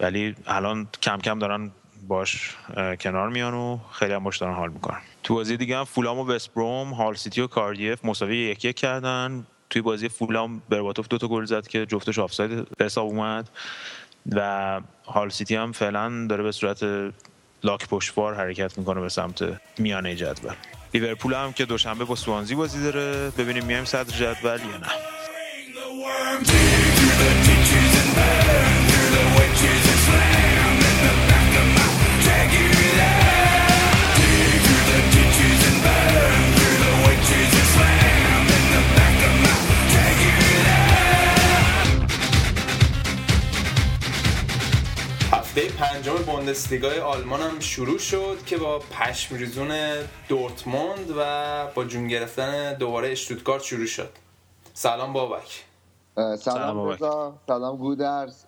ولی 0.00 0.34
الان 0.46 0.88
کم 1.02 1.18
کم 1.18 1.38
دارن 1.38 1.70
باش 2.08 2.56
کنار 3.00 3.28
میان 3.28 3.54
و 3.54 3.78
خیلی 3.92 4.12
هم 4.12 4.24
باش 4.24 4.38
دارن 4.38 4.54
حال 4.54 4.70
می‌کنن. 4.70 5.00
تو 5.22 5.34
بازی 5.34 5.56
دیگه 5.56 5.76
هم 5.76 5.84
فولام 5.84 6.18
و 6.18 6.24
وست 6.24 6.54
بروم 6.54 6.92
هال 6.92 7.14
سیتی 7.14 7.40
و 7.40 7.46
کاردیف 7.46 8.04
مساوی 8.04 8.36
یک 8.36 8.64
یک 8.64 8.76
کردن. 8.76 9.46
توی 9.70 9.82
بازی 9.82 10.08
فولام 10.08 10.62
برباتوف 10.68 11.08
دو 11.08 11.18
تا 11.18 11.28
گل 11.28 11.44
زد 11.44 11.66
که 11.66 11.86
جفتش 11.86 12.18
آفساید 12.18 12.68
حساب 12.80 13.06
اومد 13.06 13.48
و 14.32 14.80
هال 15.06 15.28
سیتی 15.28 15.56
هم 15.56 15.72
فعلا 15.72 16.26
داره 16.26 16.42
به 16.42 16.52
صورت 16.52 16.82
لاک 17.64 17.88
پشتوار 17.88 18.34
حرکت 18.34 18.78
می‌کنه 18.78 19.00
به 19.00 19.08
سمت 19.08 19.60
میانه 19.78 20.16
جدول. 20.16 20.52
لیورپول 20.94 21.34
هم 21.34 21.52
که 21.52 21.64
دوشنبه 21.64 22.04
با 22.04 22.14
سوانزی 22.16 22.54
بازی 22.54 22.82
داره. 22.82 23.30
ببینیم 23.38 23.64
میایم 23.64 23.84
صدر 23.84 24.16
جدول 24.16 24.60
یا 24.60 24.76
نه. 24.76 24.86
پنجم 45.62 46.16
بوندسلیگای 46.26 47.00
آلمان 47.00 47.40
هم 47.40 47.60
شروع 47.60 47.98
شد 47.98 48.36
که 48.46 48.56
با 48.56 48.78
پشم 48.78 49.36
ریزون 49.36 49.68
دورتموند 50.28 51.14
و 51.18 51.66
با 51.74 51.84
جون 51.84 52.08
گرفتن 52.08 52.74
دوباره 52.74 53.12
اشتوتگارت 53.12 53.62
شروع 53.62 53.86
شد. 53.86 54.08
سلام 54.74 55.12
بابک. 55.12 55.64
سلام. 56.38 56.88
رضا. 56.88 57.34
سلام 57.46 57.76
گودرز. 57.76 58.44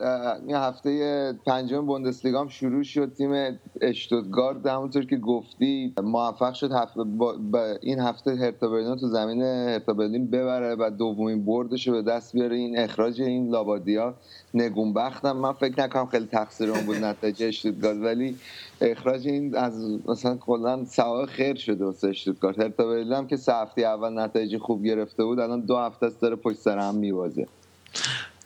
این 0.47 0.57
هفته 0.57 1.33
پنجم 1.47 1.87
بوندسلیگا 1.87 2.41
هم 2.41 2.49
شروع 2.49 2.83
شد. 2.83 3.15
تیم 3.15 3.59
اشتوتگارد 3.81 4.67
همونطور 4.67 5.05
که 5.05 5.17
گفتی 5.17 5.95
موفق 6.03 6.55
شد 6.55 6.73
هفته 6.73 7.03
با 7.03 7.37
با 7.51 7.77
این 7.81 8.01
هفته 8.01 8.37
هرتا 8.37 8.69
برلین 8.69 8.89
رو 8.89 8.97
تو 8.97 9.09
زمین 9.09 9.43
هرتا 9.43 9.93
برلین 9.93 10.31
ببره 10.31 10.77
و 10.79 10.91
دومین 10.91 11.45
بردش 11.45 11.89
رو 11.89 11.95
به 11.95 12.03
دست 12.03 12.33
بیاره. 12.33 12.57
این 12.57 12.79
اخراج 12.79 13.21
این 13.21 13.51
لابادیا. 13.51 14.15
نگونبختم. 14.55 15.33
من 15.33 15.53
فکر 15.53 15.81
نکنم 15.85 16.07
خیلی 16.07 16.27
تقصیر 16.27 16.71
اون 16.71 16.81
بود 16.81 16.97
نتیجه 16.97 17.47
اشتوتگارد 17.47 18.03
ولی 18.03 18.37
اخراج 18.81 19.29
این 19.29 19.57
از 19.57 19.99
مثلا 20.07 20.37
کلا 20.37 20.85
سوای 20.85 21.27
خیر 21.27 21.57
شده 21.57 21.85
واسه 21.85 22.09
اشتوتگارت 22.09 22.61
هرتا 22.61 22.87
برلین 22.87 23.27
که 23.27 23.37
سه 23.37 23.55
هفته 23.55 23.83
اول 23.83 24.19
نتایج 24.19 24.57
خوب 24.57 24.85
گرفته 24.85 25.25
بود 25.25 25.41
الان 25.41 25.61
دو 25.61 25.77
هفته 25.77 26.07
است 26.07 26.21
داره 26.21 26.37
پشت 26.37 26.59
سر 26.59 26.79
هم 26.79 26.95
میوازه 26.95 27.47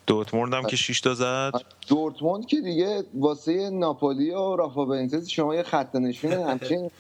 دوتموند 0.07 0.55
هم 0.55 0.63
که 0.63 0.77
6 0.77 1.01
تا 1.01 1.15
زد. 1.15 1.53
دورتموند 1.89 2.47
که 2.47 2.61
دیگه 2.61 3.05
واسه 3.15 3.71
ناپولی 3.71 4.31
و 4.31 4.57
رافا 4.57 4.85
بنیتز 4.85 5.29
شما 5.29 5.55
یه 5.55 5.63
خط 5.63 5.97
نشون 5.97 6.33
همچین 6.33 6.91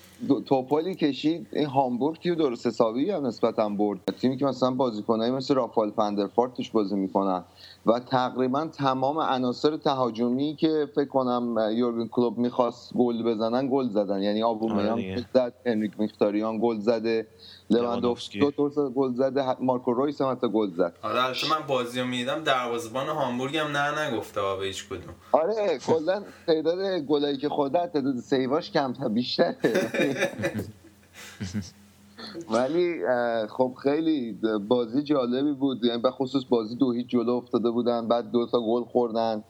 توپالی 0.47 0.94
کشید 0.94 1.47
این 1.52 1.66
هامبورگ 1.66 2.18
تیم 2.18 2.35
درست 2.35 2.66
حسابی 2.66 3.11
هم 3.11 3.26
نسبتا 3.26 3.68
برد؟ 3.68 3.99
تیمی 4.21 4.37
که 4.37 4.44
مثلا 4.44 4.71
بازیکنایی 4.71 5.30
مثل 5.30 5.54
رافال 5.54 5.90
فندرفارت 5.90 6.54
توش 6.54 6.71
بازی 6.71 6.97
می‌کنن. 6.97 7.44
و 7.87 8.00
تقریبا 8.00 8.66
تمام 8.66 9.18
عناصر 9.18 9.76
تهاجمی 9.76 10.56
که 10.56 10.88
فکر 10.94 11.09
کنم 11.09 11.56
یورگن 11.73 12.09
کلوپ 12.09 12.38
می‌خواست 12.38 12.94
گل 12.94 13.23
بزنن 13.23 13.68
گل 13.73 13.88
زدن. 13.88 14.23
یعنی 14.23 14.42
آره 14.42 14.54
اوبامیانگ. 14.55 15.00
گل 15.00 15.23
زد 15.35 15.52
هنریک 15.67 15.93
مخیتاریان 15.99 16.59
گل 16.59 16.78
زده. 16.78 17.26
لواندوفسکی. 17.73 18.38
دو 18.41 18.71
تا 18.71 18.91
گل 18.91 19.14
زده 19.14 19.57
مارکو 19.61 19.93
رویس 19.93 20.21
هم 20.21 20.31
حتی 20.33 20.49
گل 20.49 20.71
زد. 20.71 20.97
آره 21.02 21.25
البته 21.25 21.50
من 21.50 21.67
بازی 21.67 22.00
رو 22.00 22.07
میدم 22.07 22.45
دروازبان 22.45 23.07
هامبورگ 23.09 23.57
هم 23.57 23.76
نه 23.76 24.09
نگفته 24.09 24.41
به 24.59 24.64
هیچ 24.67 24.88
کدوم. 24.88 25.14
آره 25.33 25.79
کلا 25.87 26.23
تعداد 26.47 26.99
گلایی 26.99 27.37
که 27.37 27.49
از 27.62 27.73
تعداد 27.73 28.17
save 28.17 28.52
اش 28.52 28.71
کم 28.71 28.93
تا 28.93 29.09
بیشتره 29.09 29.57
ولی 32.50 33.00
خب 33.49 33.75
خیلی 33.83 34.38
بازی 34.69 35.02
جالبی 35.02 35.52
بود. 35.52 35.85
یعنی 35.85 36.02
به 36.02 36.11
خصوص 36.11 36.45
بازی 36.49 36.76
دو 36.76 36.93
هیچ 36.93 37.07
جلو 37.07 37.31
افتاده 37.33 37.71
بودن 37.71 38.09
بعد 38.09 38.31
دو 38.31 38.47
تا 38.47 38.61
گل 38.61 38.85
خوردن. 38.85 39.45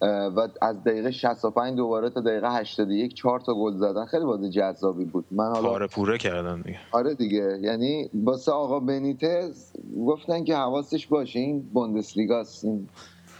و 0.00 0.48
از 0.62 0.84
دقیقه 0.84 1.10
65 1.10 1.76
دوباره 1.76 2.10
تا 2.10 2.20
دقیقه 2.20 2.50
81 2.50 3.14
چهار 3.14 3.40
تا 3.40 3.54
گل 3.54 3.76
زدن. 3.76 4.06
خیلی 4.06 4.24
بازی 4.24 4.50
جذابی 4.50 5.04
بود. 5.04 5.24
من 5.30 5.44
حالا 5.44 5.68
پاره 5.68 5.86
پوره 5.86 6.18
کردن 6.18 6.60
دیگه. 6.60 6.78
آره 6.92 7.14
دیگه. 7.14 7.58
یعنی 7.62 8.10
واسه 8.14 8.52
آقا 8.52 8.80
بنیتز 8.80 9.72
گفتن 10.06 10.44
که 10.44 10.56
حواسش 10.56 11.06
باشه 11.06 11.38
این 11.38 11.60
بوندسلیگاست 11.60 12.64
این 12.64 12.88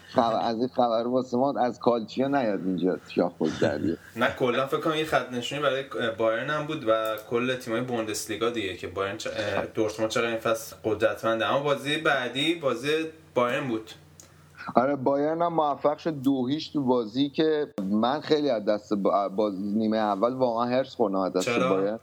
خبر 0.08 0.40
از 0.42 0.58
این 0.58 0.68
خبر 0.68 1.06
واسه 1.06 1.36
ما 1.36 1.54
از 1.60 1.78
کالچیا 1.78 2.28
نیاد 2.28 2.60
اینجا 2.66 2.98
شاخ 3.08 3.38
گذاریه 3.38 3.96
نه 4.16 4.30
کلا 4.38 4.66
فکر 4.66 4.80
کنم 4.80 4.94
یه 4.94 5.04
خط 5.04 5.32
نشونی 5.32 5.62
برای 5.62 5.84
بایرن 6.18 6.50
هم 6.50 6.66
بود 6.66 6.84
و 6.88 7.16
کل 7.30 7.56
تیمای 7.56 7.80
بوندسلیگا 7.80 8.50
دیگه 8.50 8.76
که 8.76 8.86
بایرن 8.86 9.16
چ... 9.16 9.28
دورتموند 9.74 10.10
چقدر 10.10 10.26
این 10.26 10.36
فصل 10.36 10.76
قدرتمنده. 10.84 11.46
اما 11.46 11.60
بازی 11.60 11.96
بعدی 11.96 12.54
بازی 12.54 12.88
بایرن 13.34 13.68
بود. 13.68 13.90
آره 14.74 14.96
بایرن 14.96 15.42
هم 15.42 15.52
موفق 15.52 15.98
شد. 15.98 16.10
دو 16.10 16.46
هیچ 16.46 16.72
تو 16.72 16.82
بازی 16.82 17.28
که 17.28 17.66
من 17.90 18.20
خیلی 18.20 18.50
از 18.50 18.64
دست 18.64 18.94
با... 18.94 19.28
باز 19.28 19.54
نیمه 19.60 19.96
اول 19.96 20.32
واقعا 20.32 20.64
هرس 20.64 20.94
خوردم 20.94 21.18
از 21.18 21.32
دست؟ 21.32 21.48
بایرن. 21.58 21.98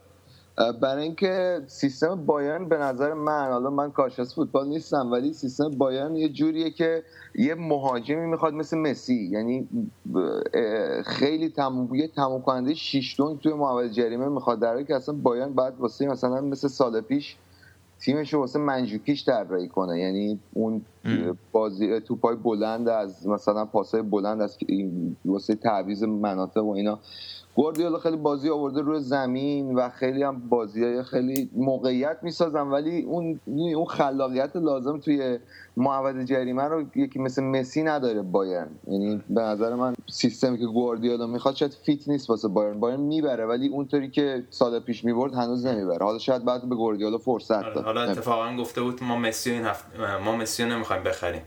برای 0.82 1.02
اینکه 1.02 1.62
سیستم 1.66 2.26
بایرن 2.26 2.68
به 2.68 2.78
نظر 2.78 3.14
من 3.14 3.50
حالا 3.50 3.70
من 3.70 3.90
کارشناس 3.90 4.34
فوتبال 4.34 4.68
نیستم 4.68 5.12
ولی 5.12 5.32
سیستم 5.32 5.70
بایرن 5.70 6.16
یه 6.16 6.28
جوریه 6.28 6.70
که 6.70 7.02
یه 7.34 7.54
مهاجمی 7.54 8.26
می‌خواد 8.26 8.54
مثل 8.54 8.78
مسی. 8.78 9.28
یعنی 9.32 9.68
خیلی 11.06 11.48
تموم 11.48 11.94
یه 11.94 12.08
تموم 12.08 12.42
کننده 12.42 12.74
شیش 12.74 13.16
دونگ 13.18 13.40
توی 13.40 13.52
محوطه 13.52 13.90
جریمه 13.90 14.28
می‌خواد 14.28 14.60
در 14.60 14.68
حالی 14.68 14.84
که 14.84 14.94
اصلا 14.94 15.14
بایرن 15.14 15.52
بعد 15.52 15.80
واسه 15.80 16.06
مثلا 16.06 16.40
مثل 16.40 16.68
سال 16.68 17.00
پیش 17.00 17.36
تیمش 18.00 18.34
رو 18.34 18.40
واسه 18.40 18.58
منجوکیش 18.58 19.24
طراحی 19.24 19.68
کنه. 19.68 20.00
یعنی 20.00 20.40
اون 20.52 20.84
بازی 21.52 22.00
توپای 22.00 22.36
بلند 22.36 22.88
از 22.88 23.26
مثلا 23.28 23.64
پاسای 23.64 24.02
بلند 24.02 24.40
از 24.40 24.58
واسه 25.24 25.54
تعویض 25.54 26.02
مناطق 26.02 26.64
و 26.64 26.70
اینا 26.70 26.98
گواردیولا 27.54 27.98
خیلی 27.98 28.16
بازی 28.16 28.50
آورده 28.50 28.80
روی 28.80 29.00
زمین 29.00 29.74
و 29.74 29.88
خیلی 29.88 30.22
هم 30.22 30.48
بازی 30.48 30.84
های 30.84 31.02
خیلی 31.02 31.50
موقعیت 31.56 32.16
می‌سازن 32.22 32.60
ولی 32.60 33.02
اون 33.02 33.40
اون 33.46 33.84
خلاقیت 33.84 34.56
لازم 34.56 34.98
توی 34.98 35.38
محوطه 35.76 36.24
جریمه 36.24 36.62
رو 36.62 36.84
یکی 36.94 37.18
مثل 37.18 37.42
مسی 37.42 37.82
نداره 37.82 38.22
بایرن. 38.22 38.68
یعنی 38.88 39.22
به 39.30 39.40
نظر 39.40 39.74
من 39.74 39.94
سیستمی 40.10 40.58
که 40.58 40.66
گواردیولا 40.66 41.26
می‌خواد 41.26 41.54
شاید 41.54 41.72
فیت 41.72 42.08
نیست 42.08 42.30
واسه 42.30 42.48
بایرن. 42.48 42.80
بایرن 42.80 43.00
می‌بره 43.00 43.46
ولی 43.46 43.68
اونطوری 43.68 44.10
که 44.10 44.44
سال 44.50 44.80
پیش 44.80 45.04
می‌برد 45.04 45.34
هنوز 45.34 45.66
نمی‌بره. 45.66 46.04
حالا 46.04 46.18
شاید 46.18 46.44
بعد 46.44 46.68
به 46.68 46.74
گواردیولا 46.74 47.18
فرصت 47.18 47.52
آره، 47.52 47.74
داد. 47.74 47.84
حالا 47.84 48.02
اتفاقا 48.02 48.56
گفته 48.56 48.82
بود 48.82 49.02
ما 49.02 49.16
مسی 49.16 49.50
این 49.50 49.64
هفته 49.64 50.18
ما 50.24 50.36
مسی 50.36 50.62
رو 50.62 50.68
نمی‌خوایم 50.68 51.02
بخریم. 51.02 51.42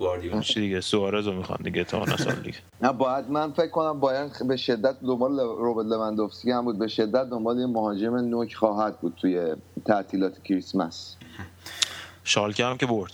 گواردیولا 0.00 0.40
چی 0.40 0.60
دیگه. 0.60 0.80
سوارز 0.80 1.26
رو 1.26 1.32
می‌خوان 1.32 1.58
دیگه 1.64 1.84
تا 1.84 1.98
اون 1.98 2.16
سال 2.16 2.34
دیگه. 2.34 2.58
نه 2.80 2.92
باید 2.92 3.30
من 3.30 3.52
فکر 3.52 3.70
کنم 3.70 4.00
بایرن 4.00 4.30
به 4.48 4.56
شدت 4.56 5.00
دنبال 5.00 5.40
روبرت 5.40 5.86
لوندوفسکی 5.86 6.50
هم 6.50 6.64
بود. 6.64 6.78
به 6.78 6.88
شدت 6.88 7.30
دنبال 7.30 7.58
یه 7.58 7.66
مهاجم 7.66 8.16
نوک 8.16 8.54
خواهد 8.54 9.00
بود 9.00 9.14
توی 9.20 9.54
تعطیلات 9.84 10.42
کریسمس. 10.42 11.16
شالکه 12.24 12.64
هم 12.64 12.76
که 12.76 12.86
برد. 12.86 13.12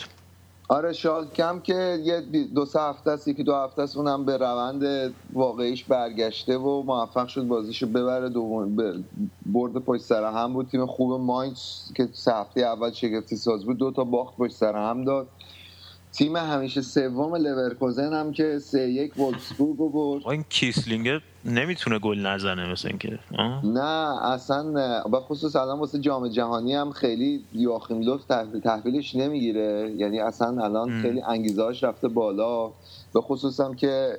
آره 0.68 0.92
شالکم 0.92 1.60
که 1.60 1.98
یه 2.04 2.20
دو 2.54 2.66
سه 2.66 2.80
هفته 2.80 3.10
است 3.10 3.28
یکی 3.28 3.42
دو 3.42 3.54
هفته 3.54 3.82
است 3.82 3.96
اونم 3.96 4.24
به 4.24 4.36
روند 4.36 5.14
واقعیش 5.32 5.84
برگشته 5.84 6.58
و 6.58 6.82
موفق 6.82 7.28
شد 7.28 7.42
بازیشو 7.42 7.86
ببره. 7.86 8.28
دوم 8.28 8.76
به 8.76 8.94
برد 9.46 9.72
پشت 9.72 10.02
سر 10.02 10.24
هم 10.24 10.52
بود. 10.52 10.68
تیم 10.68 10.86
خوب 10.86 11.20
ماینز 11.20 11.58
که 11.96 12.08
سه 12.12 12.32
هفته 12.34 12.60
اول 12.60 12.92
شگفتی 12.92 13.36
ساز 13.36 13.64
بود 13.64 13.76
دو 13.76 13.90
تا 13.90 14.04
باخت 14.04 14.36
پشت 14.36 14.54
سر 14.54 14.76
هم 14.76 15.04
داد. 15.04 15.28
تیم 16.18 16.36
همیشه 16.36 16.80
سوم 16.82 17.34
لورکوزن 17.34 18.12
هم 18.12 18.32
که 18.32 18.58
سه 18.58 18.90
یک 18.90 19.18
وولفسبورگ 19.18 19.78
رو 19.78 19.88
برد. 19.88 20.28
این 20.28 20.44
کیسلینگ 20.48 21.20
نمی‌تونه 21.44 21.98
گل 21.98 22.18
نزنه 22.18 22.72
مثل 22.72 22.88
اینکه؟ 22.88 23.18
نه 23.64 24.24
اصلا 24.24 24.62
به 25.10 25.20
خصوص 25.20 25.56
الان 25.56 25.78
واسه 25.78 25.98
جام 25.98 26.28
جهانی 26.28 26.74
هم 26.74 26.90
خیلی 26.90 27.44
یواخیم 27.52 28.00
لوف 28.00 28.24
تحویل 28.24 28.60
تحویلش 28.60 29.14
نمی‌گیره. 29.14 29.92
یعنی 29.96 30.20
اصلا 30.20 30.64
الان. 30.64 31.02
خیلی 31.02 31.22
انگیزهاش 31.22 31.84
رفته 31.84 32.08
بالا. 32.08 32.70
به 33.14 33.20
خصوص 33.20 33.60
هم 33.60 33.74
که 33.74 34.16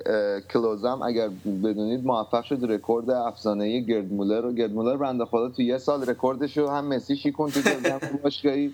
کلوزه 0.52 0.90
هم 0.90 1.02
اگر 1.02 1.28
بدونید 1.64 2.04
موفق 2.04 2.44
شد 2.44 2.58
رکورد 2.62 3.10
افسانه 3.10 3.80
گرد 3.80 4.12
مولر 4.12 4.40
رو. 4.40 4.52
گرد 4.52 4.72
مولر 4.72 4.96
بنده 4.96 5.24
خدا 5.24 5.48
تو 5.48 5.62
یه 5.62 5.78
سال 5.78 6.10
رکوردش 6.10 6.58
رو 6.58 6.68
هم 6.68 6.84
مسی 6.84 7.16
شیکون 7.16 7.50
تو 7.50 7.60
باشگاهی. 8.22 8.72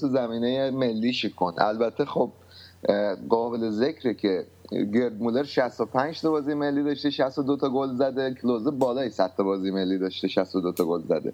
تو 0.00 0.08
زمینه 0.08 0.70
ملی 0.70 1.12
شیکون 1.12 1.54
البته 1.58 2.04
خب 2.04 2.32
قابل 3.28 3.70
ذکره 3.70 4.14
که 4.14 4.46
گرد 4.72 5.22
مولر 5.22 5.44
65 5.44 6.20
تا 6.20 6.30
بازی 6.30 6.54
ملی 6.54 6.82
داشته 6.82 7.10
62 7.10 7.56
تا 7.56 7.68
گل 7.70 7.94
زده 7.94 8.34
کلوزه 8.34 8.70
بالای 8.70 9.10
100 9.10 9.32
تا 9.36 9.44
بازی 9.44 9.70
ملی 9.70 9.98
داشته 9.98 10.28
62 10.28 10.72
تا 10.72 10.84
گل 10.84 11.02
زده. 11.02 11.32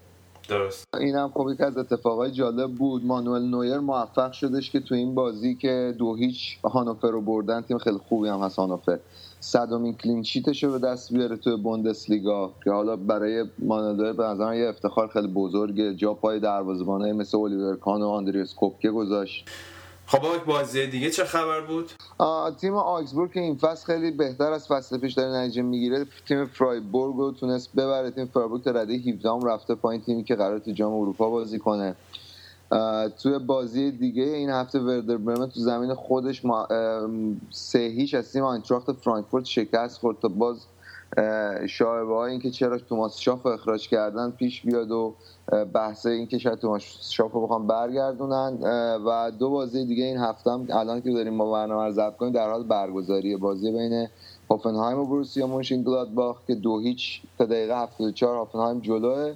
درست. 0.48 0.84
این 1.00 1.14
هم 1.14 1.30
خب 1.34 1.48
یکی 1.52 1.62
از 1.62 1.76
اتفاقای 1.76 2.30
جالب 2.30 2.70
بود. 2.70 3.06
مانوئل 3.06 3.42
نویر 3.42 3.78
موفق 3.78 4.32
شدش 4.32 4.70
که 4.70 4.80
تو 4.80 4.94
این 4.94 5.14
بازی 5.14 5.54
که 5.54 5.94
دو 5.98 6.14
هیچ 6.14 6.58
هانوفر 6.64 7.10
رو 7.10 7.20
بردن 7.20 7.60
تیم 7.60 7.78
خیلی 7.78 7.98
خوبی 8.08 8.28
هم 8.28 8.40
هست 8.40 8.56
هانوفر. 8.56 8.98
صدومین 9.40 9.94
clean 9.94 10.24
sheet 10.24 10.53
ش 10.53 10.64
رو 10.64 10.72
به 10.72 10.78
دست 10.78 11.12
بیاره 11.12 11.36
تو 11.36 11.56
بوندسلیگا 11.56 12.52
که 12.64 12.70
حالا 12.70 12.96
برای 12.96 13.44
مانوئل 13.58 13.96
نویر 13.96 14.12
به 14.12 14.24
نظر 14.24 14.54
یه 14.54 14.68
افتخار 14.68 15.08
خیلی 15.08 15.28
بزرگه. 15.28 15.94
جا 15.94 16.14
پای 16.14 16.40
دروازه‌بانای 16.40 17.12
مثل 17.12 17.38
الیور 17.38 17.76
کان 17.76 18.02
و 18.02 18.08
آندریاس 18.08 18.54
کوپکه 18.54 18.90
گذاشت. 18.90 19.48
خب 20.12 20.44
بازی 20.44 20.86
دیگه 20.86 21.10
چه 21.10 21.24
خبر 21.24 21.60
بود؟ 21.60 21.90
تیم 22.60 22.74
آکسبورگ 22.74 23.30
این 23.34 23.56
فصل 23.56 23.86
خیلی 23.86 24.10
بهتر 24.10 24.52
از 24.52 24.68
فصل 24.68 24.98
پیش 24.98 25.14
داره 25.14 25.30
نتیجه 25.30 25.62
می‌گیره. 25.62 26.06
تیم 26.28 26.46
فرایبورگ 26.46 27.16
رو 27.16 27.32
تونست 27.32 27.72
ببره. 27.72 28.10
تیم 28.10 28.26
فرایبورگ 28.26 28.62
تا 28.62 28.70
رده 28.70 28.94
17 28.94 29.30
هم 29.30 29.44
رفته 29.44 29.74
پایین. 29.74 30.02
تیمی 30.02 30.24
که 30.24 30.34
قرار 30.34 30.58
تو 30.58 30.70
جام 30.70 30.92
اروپا 30.92 31.30
بازی 31.30 31.58
کنه. 31.58 31.96
توی 33.22 33.38
بازی 33.38 33.90
دیگه 33.90 34.22
این 34.22 34.50
هفته 34.50 34.78
وردر 34.78 35.16
برمن 35.16 35.46
تو 35.46 35.60
زمین 35.60 35.94
خودش 35.94 36.44
ما 36.44 36.68
سه 37.50 37.78
هیچ 37.78 38.14
از 38.14 38.32
تیم 38.32 38.44
آینتراخت 38.44 38.92
فرانکفورت 38.92 39.44
شکست 39.44 39.98
خورد 39.98 40.16
تا 40.22 40.28
باز 40.28 40.66
شایبه 41.68 42.14
های 42.14 42.30
اینکه 42.30 42.50
چرا 42.50 42.78
توماس 42.78 43.18
شاف 43.18 43.46
اخراج 43.46 43.88
کردن 43.88 44.30
پیش 44.30 44.62
بیاد 44.62 44.90
و 44.90 45.14
بحث 45.74 46.06
اینکه 46.06 46.38
شاید 46.38 46.58
توماس 46.58 47.10
شاف 47.10 47.32
رو 47.32 47.42
بخوام 47.42 47.66
برگردونن. 47.66 48.58
و 49.06 49.30
دو 49.38 49.50
بازی 49.50 49.86
دیگه 49.86 50.04
این 50.04 50.18
هفته 50.18 50.50
هم 50.50 50.66
الان 50.70 51.02
که 51.02 51.10
داریم 51.10 51.34
ما 51.34 51.52
برنامه 51.52 51.84
رو 51.84 51.92
ضبط 51.92 52.16
کنیم 52.16 52.32
در 52.32 52.50
حال 52.50 52.62
برگزاری 52.62 53.36
بازی 53.36 53.72
بین 53.72 54.08
هوفنهایم 54.50 54.98
و 54.98 55.06
بروسیا 55.06 55.46
مونشین 55.46 55.82
گلادباخ 55.82 56.36
که 56.46 56.54
دو 56.54 56.80
هیچ 56.80 57.22
تا 57.38 57.44
دقیقه 57.44 57.82
74 57.82 58.36
هوفنهایم 58.36 58.80
جلوه. 58.80 59.34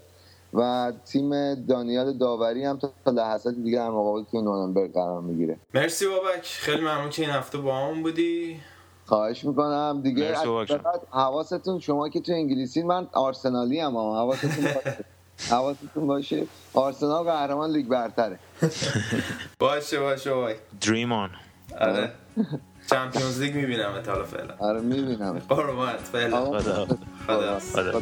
و 0.55 0.93
تیم 1.07 1.55
دانیال 1.55 2.13
داوری 2.13 2.65
هم 2.65 2.79
تا 3.05 3.11
لحظات 3.11 3.55
دیگه 3.55 3.79
در 3.79 3.91
مقابل 3.91 4.25
تیم 4.25 4.45
نوننبرگ 4.45 4.93
قرار 4.93 5.21
می‌گیره. 5.21 5.57
مرسی 5.75 6.07
بابک. 6.07 6.45
خیلی 6.45 6.81
ممنون 6.81 7.11
که 7.11 7.23
این 7.23 7.31
هفته 7.31 7.59
با 7.59 7.77
همون 7.77 8.03
بودی. 8.03 8.57
خواهش 9.07 9.45
می‌کنم. 9.45 10.01
دیگه 10.03 10.35
حواستون 11.11 11.81
شما 11.81 12.09
که 12.09 12.21
تو 12.21 12.33
انگلیسی 12.33 12.83
من 12.83 13.07
آرسنالی 13.13 13.81
هم, 13.81 13.97
هم. 13.97 13.97
حواستون 13.97 14.51
باشه. 14.65 15.05
حواستون 15.51 16.07
باشه. 16.07 16.47
آرسنال 16.75 17.25
قهرمان 17.25 17.71
لیگ 17.71 17.87
برتره. 17.89 18.39
باشه 19.59 20.01
باشه 20.01 20.35
بابک 20.35 20.57
دریم 20.81 21.13
آن. 21.13 21.31
آره. 21.81 22.13
چمپیونز 22.91 23.41
لیگ 23.41 23.55
می‌بینم 23.55 24.03
حالا 24.07 24.25
فعلا. 24.25 24.55
آره 24.59 24.81
می‌بینم. 24.81 25.39
قربانت 25.49 26.01
فعلا. 26.01 26.45
خدا. 26.45 26.87
خدا. 27.27 27.59
خدا. 27.59 28.01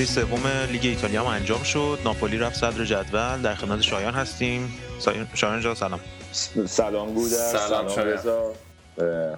هفته 0.00 0.20
سوم 0.20 0.46
لیگ 0.72 0.80
ایتالیا 0.84 1.24
هم 1.24 1.26
انجام 1.26 1.62
شد. 1.62 1.98
ناپولی 2.04 2.38
رفت 2.38 2.56
صدر 2.56 2.84
جدول. 2.84 3.42
در 3.42 3.54
خدمت 3.54 3.80
شایان 3.80 4.14
هستیم. 4.14 4.74
شایان 5.34 5.60
جان 5.60 5.74
سلام. 5.74 6.00
سلام 6.66 7.14
گودر 7.14 7.36
سلام 7.36 7.88
سلام. 7.88 8.08
رضا. 8.08 8.52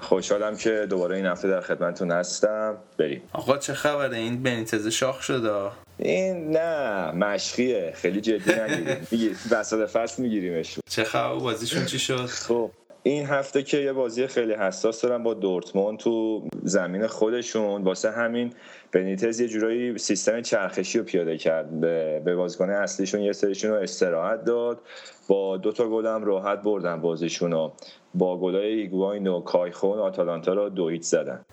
خوشحالم 0.00 0.56
که 0.56 0.86
دوباره 0.90 1.16
این 1.16 1.26
هفته 1.26 1.48
در 1.48 1.60
خدمتتون 1.60 2.10
هستم. 2.10 2.76
بریم. 2.98 3.22
آقا 3.32 3.58
چه 3.58 3.74
خبره؟ 3.74 4.16
این 4.16 4.42
بنیتز 4.42 4.86
شاخ 4.86 5.22
شده. 5.22 5.70
این 5.98 6.50
نه 6.50 7.10
مشقیه. 7.10 7.92
خیلی 7.94 8.20
جدی 8.20 8.52
نگیریم. 8.60 9.36
وسط 9.50 9.90
فصل 9.90 10.22
میگیریمش. 10.22 10.78
چه 10.90 11.04
خبر؟ 11.04 11.34
بازیشون 11.34 11.84
چی 11.84 11.98
شد؟ 11.98 12.26
خب 12.26 12.70
این 13.02 13.26
هفته 13.26 13.62
که 13.62 13.76
یه 13.76 13.92
بازی 13.92 14.26
خیلی 14.26 14.54
حساس 14.54 15.00
دارن 15.00 15.22
با 15.22 15.34
دورتموند 15.34 15.98
تو 15.98 16.42
زمین 16.62 17.06
خودشون. 17.06 17.82
واسه 17.82 18.10
همین 18.10 18.54
بنیتز 18.92 19.40
یه 19.40 19.48
جورایی 19.48 19.98
سیستم 19.98 20.40
چرخشی 20.40 20.98
رو 20.98 21.04
پیاده 21.04 21.38
کرد 21.38 21.80
به, 22.24 22.34
بازیکن 22.36 22.70
اصلیشون 22.70 23.20
یه 23.20 23.32
سریشون 23.32 23.70
رو 23.70 23.76
استراحت 23.76 24.44
داد. 24.44 24.80
با 25.28 25.56
دو 25.56 25.72
تا 25.72 25.88
گل 25.88 26.06
هم 26.06 26.24
راحت 26.24 26.62
بردن 26.62 27.00
بازیشون 27.00 27.52
رو. 27.52 27.72
با 28.14 28.40
گلای 28.40 28.72
ایگواین 28.72 29.26
و 29.26 29.40
کایخون 29.40 29.98
آتالانتا 29.98 30.54
رو 30.54 30.68
دو 30.68 30.88
هیچ 30.88 31.02
زدن. 31.02 31.44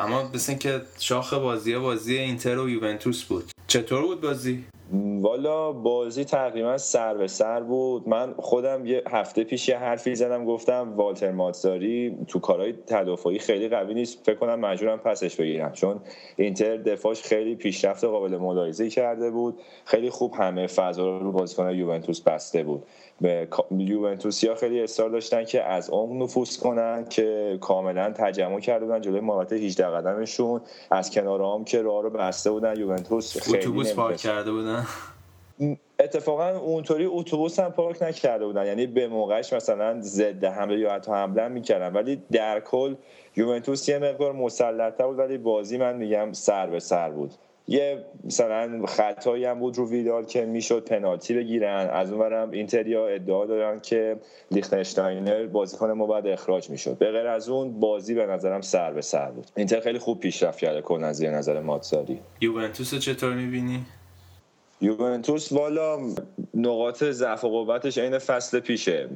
اما 0.00 0.30
مثل 0.34 0.54
که 0.54 0.80
شاخ 0.98 1.34
بازی 1.34 1.78
بازی 1.78 2.18
اینتر 2.18 2.58
و 2.58 2.70
یوونتوس 2.70 3.24
بود. 3.24 3.44
چطور 3.66 4.02
بود 4.02 4.20
بازی؟ 4.20 4.64
والا 4.92 5.72
بازی 5.72 6.24
تقریبا 6.24 6.78
سر 6.78 7.14
به 7.14 7.26
سر 7.26 7.60
بود. 7.60 8.08
من 8.08 8.34
خودم 8.38 8.86
یه 8.86 9.02
هفته 9.08 9.44
پیش 9.44 9.68
یه 9.68 9.78
حرفی 9.78 10.14
زدم 10.14 10.44
گفتم 10.44 10.92
والتر 10.96 11.30
ماتزاری 11.30 12.18
تو 12.28 12.38
کارهای 12.38 12.72
تدافعی 12.86 13.38
خیلی 13.38 13.68
قوی 13.68 13.94
نیست. 13.94 14.26
فکر 14.26 14.34
کنم 14.34 14.60
مجبورم 14.60 14.98
پسش 14.98 15.36
بگیرم 15.36 15.72
چون 15.72 16.00
اینتر 16.36 16.76
دفاعش 16.76 17.22
خیلی 17.22 17.54
پیشرفت 17.54 18.04
قابل 18.04 18.36
ملاحظه 18.36 18.90
کرده 18.90 19.30
بود. 19.30 19.60
خیلی 19.84 20.10
خوب 20.10 20.34
همه 20.34 20.66
فضا 20.66 21.18
رو 21.18 21.32
بازیکن 21.32 21.70
یوونتوس 21.70 22.20
بسته 22.20 22.62
بود. 22.62 22.82
یوونتوسیا 23.70 24.54
خیلی 24.54 24.82
اصرار 24.82 25.10
داشتن 25.10 25.44
که 25.44 25.62
از 25.62 25.90
عمق 25.90 26.22
نفوذ 26.22 26.56
کنن 26.56 27.04
که 27.10 27.58
کاملا 27.60 28.12
تجمع 28.16 28.60
کرده 28.60 28.84
بودن 28.84 29.00
جلوی 29.00 29.20
محوطه 29.20 29.56
18 29.56 29.86
قدمشون. 29.86 30.60
از 30.90 31.10
کنار 31.10 31.42
هم 31.42 31.64
که 31.64 31.82
راه 31.82 32.02
رو 32.02 32.10
بسته 32.10 32.50
بودن. 32.50 32.78
یوونتوس 32.78 33.38
خیلی 33.38 33.58
اتوبوس 33.58 33.92
پارک. 33.92 34.16
کرده 34.16 34.52
بودن؟ 34.52 34.86
اتفاقا 35.98 36.58
اونطوری 36.58 37.04
اتوبوس 37.06 37.58
هم 37.58 37.72
پارک 37.72 38.02
نکرده 38.02 38.46
بودن. 38.46 38.66
یعنی 38.66 38.86
به 38.86 39.08
موقعش 39.08 39.52
مثلا 39.52 40.00
ضد 40.00 40.44
حمله 40.44 40.78
یا 40.78 40.92
حتی 40.92 41.12
حمله 41.12 41.48
می‌کردن. 41.48 41.92
ولی 41.92 42.22
در 42.32 42.60
کل 42.60 42.94
یوونتوس 43.36 43.88
یه 43.88 43.98
مقدار 43.98 44.32
مسلطتر 44.32 45.06
بود. 45.06 45.18
ولی 45.18 45.38
بازی 45.38 45.78
من 45.78 45.96
میگم 45.96 46.32
سر 46.32 46.66
به 46.66 46.80
سر 46.80 47.10
بود. 47.10 47.34
یه 47.68 48.04
مثلا 48.24 48.86
خطایی 48.86 49.44
هم 49.44 49.58
بود 49.58 49.78
رو 49.78 49.90
ویدال 49.90 50.24
که 50.24 50.44
می‌شد 50.44 50.84
پنالتی 50.84 51.34
بگیرن. 51.34 51.88
از 51.92 52.12
اونورم 52.12 52.50
اینتریا 52.50 53.08
ادعا 53.08 53.46
دارن 53.46 53.80
که 53.80 54.16
لیختنشتاینر 54.50 55.46
بازیکن 55.46 55.90
ما 55.90 56.06
بعد 56.06 56.26
اخراج 56.26 56.70
می‌شد. 56.70 56.98
به 56.98 57.10
غیر 57.10 57.26
از 57.26 57.48
اون 57.48 57.80
بازی 57.80 58.14
به 58.14 58.26
نظرم 58.26 58.60
سر 58.60 58.92
به 58.92 59.00
سر 59.02 59.30
بود. 59.30 59.46
اینتر 59.56 59.80
خیلی 59.80 59.98
خوب 59.98 60.20
پیشرفت 60.20 60.58
کرده 60.58 60.82
کلا 60.82 61.06
از 61.06 61.22
نظر 61.22 61.60
ماتزاری 61.60 62.20
یوونتوس 62.40 62.94
چطور 62.94 63.34
می‌بینی؟ 63.34 63.86
یوونتوس 64.80 65.52
والا 65.52 65.98
نقاط 66.54 67.04
ضعف 67.04 67.44
و 67.44 67.48
قوتش 67.48 67.98
عین 67.98 68.18
فصل 68.18 68.60
پیشه. 68.60 69.08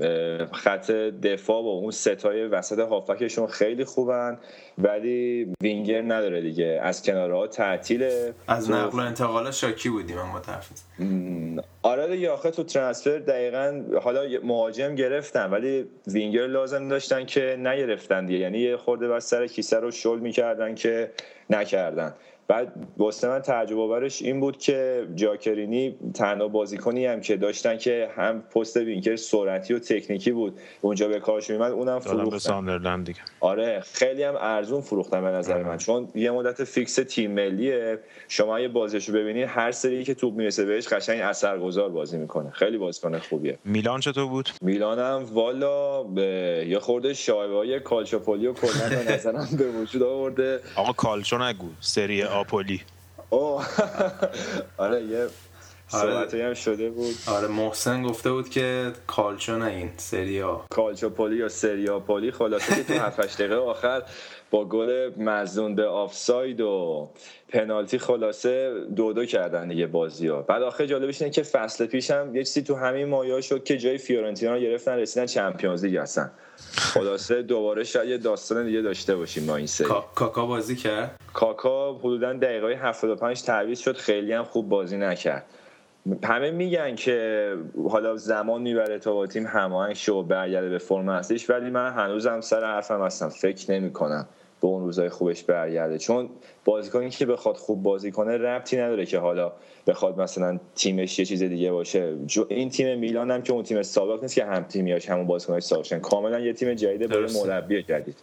خط 0.52 0.90
دفاع 0.90 1.62
و 1.62 1.66
اون 1.66 1.90
ستای 1.90 2.46
وسط 2.46 2.78
هافبکشون 2.78 3.46
خیلی 3.46 3.84
خوبن 3.84 4.38
ولی 4.78 5.52
وینگر 5.62 6.02
نداره 6.02 6.40
دیگه. 6.40 6.80
از 6.82 7.02
کنارها 7.02 7.46
تعطیله 7.46 8.34
از 8.48 8.70
نقل 8.70 8.98
و 8.98 9.02
انتقالات 9.02 9.52
شاکی 9.52 9.88
بودیم 9.88 10.16
من 10.16 10.28
متفق 10.28 11.64
آره 11.82 12.08
دیگه 12.08 12.30
آخه 12.30 12.50
تو 12.50 12.62
transfer 12.62 13.18
دقیقا 13.18 13.82
حالا 14.02 14.22
مهاجم 14.42 14.94
گرفتن 14.94 15.50
ولی 15.50 15.86
وینگر 16.06 16.46
لازم 16.46 16.88
داشتن 16.88 17.26
که 17.26 17.56
نگرفتن 17.58 18.26
دیگه. 18.26 18.38
یعنی 18.38 18.58
یه 18.58 18.76
خورده 18.76 19.08
باید 19.08 19.28
سر 19.28 19.46
کیسه 19.46 19.76
رو 19.76 19.90
شل 19.90 20.18
می‌کردن 20.18 20.74
که 20.74 21.10
نکردن. 21.50 22.14
بعد 22.48 22.72
واسه 22.96 23.28
من 23.28 23.38
تعجب 23.38 23.78
آورش 23.78 24.22
این 24.22 24.40
بود 24.40 24.58
که 24.58 25.08
جاکرینی 25.14 25.96
تنها 26.14 26.48
بازیکنی 26.48 27.06
هم 27.06 27.20
که 27.20 27.36
داشتن 27.36 27.78
که 27.78 28.10
هم 28.16 28.42
پست 28.42 28.76
وینگر 28.76 29.16
سرعتی 29.16 29.74
و 29.74 29.78
تکنیکی 29.78 30.32
بود 30.32 30.58
اونجا 30.80 31.08
به 31.08 31.20
کارش 31.20 31.50
میومد 31.50 31.72
اونم 31.72 31.98
فروختن. 31.98 33.02
دیگه. 33.02 33.18
آره 33.40 33.80
خیلی 33.92 34.22
هم 34.22 34.34
ارزون 34.40 34.80
فروختن 34.80 35.20
به 35.20 35.28
نظر 35.28 35.62
من 35.62 35.76
چون 35.76 36.08
یه 36.14 36.30
مدت 36.30 36.64
فیکس 36.64 36.94
تیم 36.94 37.30
ملیه. 37.30 37.98
شما 38.28 38.60
یه 38.60 38.68
بازیشو 38.68 39.12
ببینید 39.12 39.48
هر 39.48 39.72
سری 39.72 40.04
که 40.04 40.14
توپ 40.14 40.34
می‌رسه 40.34 40.64
بهش 40.64 40.88
قشنگ 40.88 41.20
اثرگذار 41.20 41.88
بازی 41.88 42.18
می‌کنه. 42.18 42.50
خیلی 42.50 42.78
بازیکن 42.78 43.18
خوبیه. 43.18 43.58
میلان 43.64 44.00
چطور 44.00 44.26
بود؟ 44.26 44.48
میلانم 44.62 45.24
والا 45.32 46.02
به 46.02 46.22
یه 46.68 46.78
خورده 46.78 47.14
شایبه 47.14 47.54
های 47.54 47.80
کالچوپولی 47.80 48.46
و 48.46 48.52
کلا 48.52 48.88
به 48.88 49.12
نظرم 49.12 49.48
به 49.58 49.68
وجود 49.68 50.02
آورده. 50.02 50.60
آقا 50.76 50.92
کالچو 50.92 51.38
نگو 51.38 51.68
سری 51.80 52.22
آپولی. 52.38 52.82
اوه. 53.30 53.66
آره 54.78 55.02
یه 55.02 55.26
صحبتی 55.88 56.40
هم 56.40 56.54
شده 56.54 56.90
بود. 56.90 57.14
آره 57.26 57.48
محسن 57.48 58.02
گفته 58.02 58.32
بود 58.32 58.48
که 58.50 58.92
کالچو 59.06 59.58
نه 59.58 59.64
این 59.66 59.90
سریا 59.96 60.64
کالچوپولی 60.70 61.36
یا 61.36 61.48
سریاپولی 61.48 62.30
خلاصه 62.30 62.74
که 62.74 62.84
تو 62.84 62.94
7 63.04 63.20
دقیقه 63.20 63.54
آخر 63.56 64.02
با 64.50 64.64
گل 64.64 65.10
مظنون 65.16 65.74
به 65.74 65.86
آفساید 65.86 66.60
و 66.60 67.08
پنالتی 67.48 67.98
خلاصه 67.98 68.72
دو 68.96 69.12
دو 69.12 69.24
کردن 69.24 69.68
دیگه 69.68 69.86
بازی 69.86 70.28
ها 70.28 70.42
بعد 70.42 70.62
آخر 70.62 70.86
جالبش 70.86 71.22
اینه 71.22 71.34
که 71.34 71.42
فصل 71.42 71.86
پیش 71.86 72.10
هم 72.10 72.36
یک 72.36 72.46
چیزی 72.46 72.62
تو 72.62 72.74
همین 72.74 73.08
مایه‌ها 73.08 73.40
شد 73.40 73.64
که 73.64 73.78
جای 73.78 73.98
فیورنتینا 73.98 74.54
رو 74.54 74.60
گرفتن 74.60 74.92
رسیدن 74.96 75.26
Champions 75.26 75.84
League 75.84 75.96
هستن 75.96 76.30
خلاصه 76.76 77.42
دوباره 77.42 77.84
شاید 77.84 78.08
یه 78.08 78.18
داستان 78.18 78.66
دیگه 78.66 78.80
داشته 78.80 79.16
باشیم 79.16 79.44
ما 79.44 79.56
این 79.56 79.66
سری. 79.66 79.86
کا- 79.88 80.04
کاکا 80.14 80.46
بازی 80.46 80.76
کرد؟ 80.76 81.20
کاکا 81.32 81.94
حدودا 81.94 82.32
دقیقه 82.32 82.74
75 82.76 83.42
تعویض 83.42 83.78
شد. 83.80 83.96
خیلی 83.96 84.32
هم 84.32 84.44
خوب 84.44 84.68
بازی 84.68 84.96
نکرد. 84.96 85.44
همه 86.24 86.50
میگن 86.50 86.94
که 86.94 87.54
حالا 87.90 88.16
زمان 88.16 88.62
می‌بره 88.62 88.98
تا 88.98 89.12
با 89.12 89.26
تیم 89.26 89.46
هماهنگ 89.46 89.94
شه 89.94 90.14
و 90.14 90.22
برگرده 90.22 90.68
به 90.68 90.78
فرم 90.78 91.08
اصلیش 91.08 91.50
ولی 91.50 91.70
من 91.70 91.92
هنوزم 91.92 92.40
سر 92.40 92.64
حرفم 92.64 93.02
هستم. 93.02 93.28
فکر 93.28 93.70
نمی 93.72 93.92
کنم 93.92 94.28
به 94.60 94.66
اون 94.66 94.84
روزای 94.84 95.08
خوبش 95.08 95.44
برگرده. 95.44 95.98
چون 95.98 96.28
بازیکنی 96.64 97.10
که 97.10 97.26
بخواد 97.26 97.56
خوب 97.56 97.82
بازی 97.82 98.10
کنه 98.10 98.36
ربطی 98.36 98.76
نداره 98.76 99.06
که 99.06 99.18
حالا 99.18 99.52
بخواد 99.86 100.20
مثلا 100.20 100.60
تیمش 100.74 101.18
یه 101.18 101.24
چیز 101.24 101.42
دیگه 101.42 101.72
باشه. 101.72 102.16
جو 102.26 102.44
این 102.48 102.70
تیم 102.70 102.98
میلان 102.98 103.30
هم 103.30 103.42
که 103.42 103.52
اون 103.52 103.62
تیم 103.62 103.82
سابق 103.82 104.22
نیست 104.22 104.34
که 104.34 104.44
هم 104.44 104.62
تیمیاش 104.62 105.08
همون 105.08 105.26
بازیکنای 105.26 105.60
سابقشن 105.60 105.98
کاملا 105.98 106.40
یه 106.40 106.52
تیم 106.52 106.74
جدیده 106.74 107.04
یه 107.04 107.08
درسته. 107.10 107.48
مربی 107.48 107.82
جدید. 107.82 108.16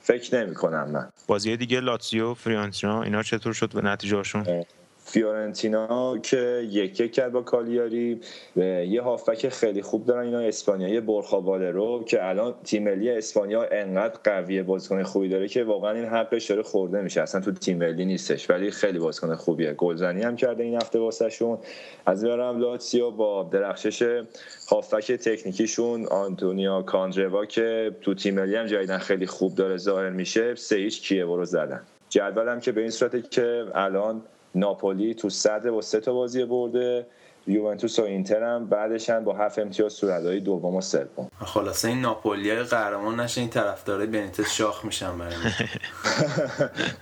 فکر 0.00 0.44
نمی 0.44 0.54
کنم 0.54 0.90
من. 0.90 1.08
بازی 1.26 1.56
دیگه 1.56 1.80
لاتزیو 1.80 2.34
فریانتینا 2.34 3.02
اینا 3.02 3.22
چطور 3.22 3.52
شد 3.52 3.72
به 3.74 3.82
نتیجهشون 3.82 4.64
فیورنتینا 5.04 6.18
که 6.18 6.66
یک 6.70 7.00
یک 7.00 7.12
کرد 7.12 7.32
با 7.32 7.42
کالیاری 7.42 8.20
یه 8.56 9.02
هافبک 9.02 9.48
خیلی 9.48 9.82
خوب 9.82 10.06
دارن 10.06 10.24
اینا 10.24 10.38
اسپانیایی 10.38 11.00
برخا 11.00 11.40
والرو 11.40 12.04
که 12.04 12.28
الان 12.28 12.54
تیم 12.64 12.82
ملی 12.82 13.10
اسپانیا 13.10 13.68
انقدر 13.72 14.18
قویه 14.24 14.62
بازیکن 14.62 15.02
خوبی 15.02 15.28
داره 15.28 15.48
که 15.48 15.64
واقعا 15.64 15.92
این 15.92 16.04
حقش 16.04 16.50
داره 16.50 16.62
خورده 16.62 17.02
میشه. 17.02 17.22
اصلا 17.22 17.40
تو 17.40 17.52
تیم 17.52 17.78
ملی 17.78 18.04
نیستش 18.04 18.50
ولی 18.50 18.70
خیلی 18.70 18.98
بازیکن 18.98 19.34
خوبیه. 19.34 19.72
گلزنی 19.72 20.22
هم 20.22 20.36
کرده 20.36 20.62
این 20.62 20.74
هفته 20.74 20.98
واسهشون. 20.98 21.58
از 22.06 22.24
میارم 22.24 22.60
لاتسیو 22.60 23.10
با 23.10 23.48
درخشش 23.52 24.22
هافبک 24.70 25.12
تکنیکیشون 25.12 26.06
آنتونیا 26.06 26.82
کاندروا 26.82 27.46
که 27.46 27.96
تو 28.00 28.14
تیم 28.14 28.34
ملی 28.34 28.56
هم 28.56 28.66
جدیدن 28.66 28.98
خیلی 28.98 29.26
خوب 29.26 29.54
داره 29.54 29.76
ظاهر 29.76 30.10
میشه 30.10 30.54
سه 30.54 30.76
هیچ 30.76 31.08
کیوو 31.08 31.36
رو 31.36 31.44
زدن. 31.44 31.80
جدولم 32.08 32.60
که 32.60 32.72
به 32.72 32.80
این 32.80 32.90
صورته 32.90 33.22
که 33.22 33.64
الان 33.74 34.22
ناپولی 34.54 35.14
تو 35.14 35.28
صدر 35.28 35.70
با 35.70 35.80
سه 35.80 36.00
تا 36.00 36.12
بازی 36.14 36.44
برده. 36.44 37.06
یوونتوس 37.46 37.98
و 37.98 38.02
اینتر 38.02 38.42
هم 38.42 38.66
بعدش 38.66 39.10
هم 39.10 39.24
با 39.24 39.36
هفت 39.36 39.58
امتیاز 39.58 39.92
صورتهای 39.92 40.40
دوم 40.40 40.76
و 40.76 40.80
سوم. 40.80 41.28
خلاصه 41.44 41.88
این 41.88 42.00
ناپولی 42.00 42.54
قهرمان 42.62 43.20
نشه 43.20 43.40
این 43.40 43.50
طرفدارای 43.50 44.06
بنیتس 44.06 44.52
شاخ 44.52 44.84
میشن 44.84 45.18
برای 45.18 45.34
من. 45.36 45.50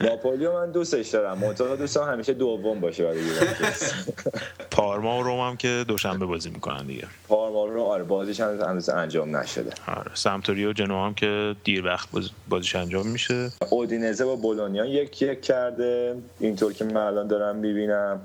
ناپولی 0.09 0.45
رو 0.47 0.53
من 0.53 0.71
دوستش 0.71 1.09
دارم. 1.09 1.39
منتها 1.39 1.77
دوستم 1.77 2.03
همیشه 2.03 2.33
دوم 2.35 2.81
باشه 2.81 3.05
برای 3.05 3.19
یوونتوس. 3.19 3.93
پارما 4.71 5.19
و 5.19 5.23
روم 5.23 5.41
هم 5.41 5.57
که 5.57 5.85
دوشنبه 5.89 6.27
بازی 6.27 6.51
می‌کنن 6.51 6.87
دیگه. 6.87 7.07
پارما 7.29 7.67
رو 7.67 7.83
آره 7.83 8.05
بازیش 8.05 8.41
هم 8.41 8.61
هنوز 8.61 8.89
انجام 8.89 9.37
نشده. 9.37 9.71
آره 9.87 10.11
سمتوری 10.15 10.67
و 10.67 10.73
جنوا 10.73 11.07
هم 11.07 11.15
که 11.15 11.55
دیر 11.65 11.87
وقت 11.87 12.11
باز- 12.11 12.31
بازیش 12.49 12.77
انجام 12.77 13.07
میشه. 13.07 13.51
اودینزه 13.71 14.25
با 14.25 14.37
بولونیا 14.37 14.85
یک 14.85 15.23
یک 15.23 15.43
کرده. 15.43 16.17
اینطور 16.41 16.73
که 16.73 16.85
من 16.85 16.97
الان 16.97 17.27
دارم 17.27 17.57
می‌بینم. 17.57 18.21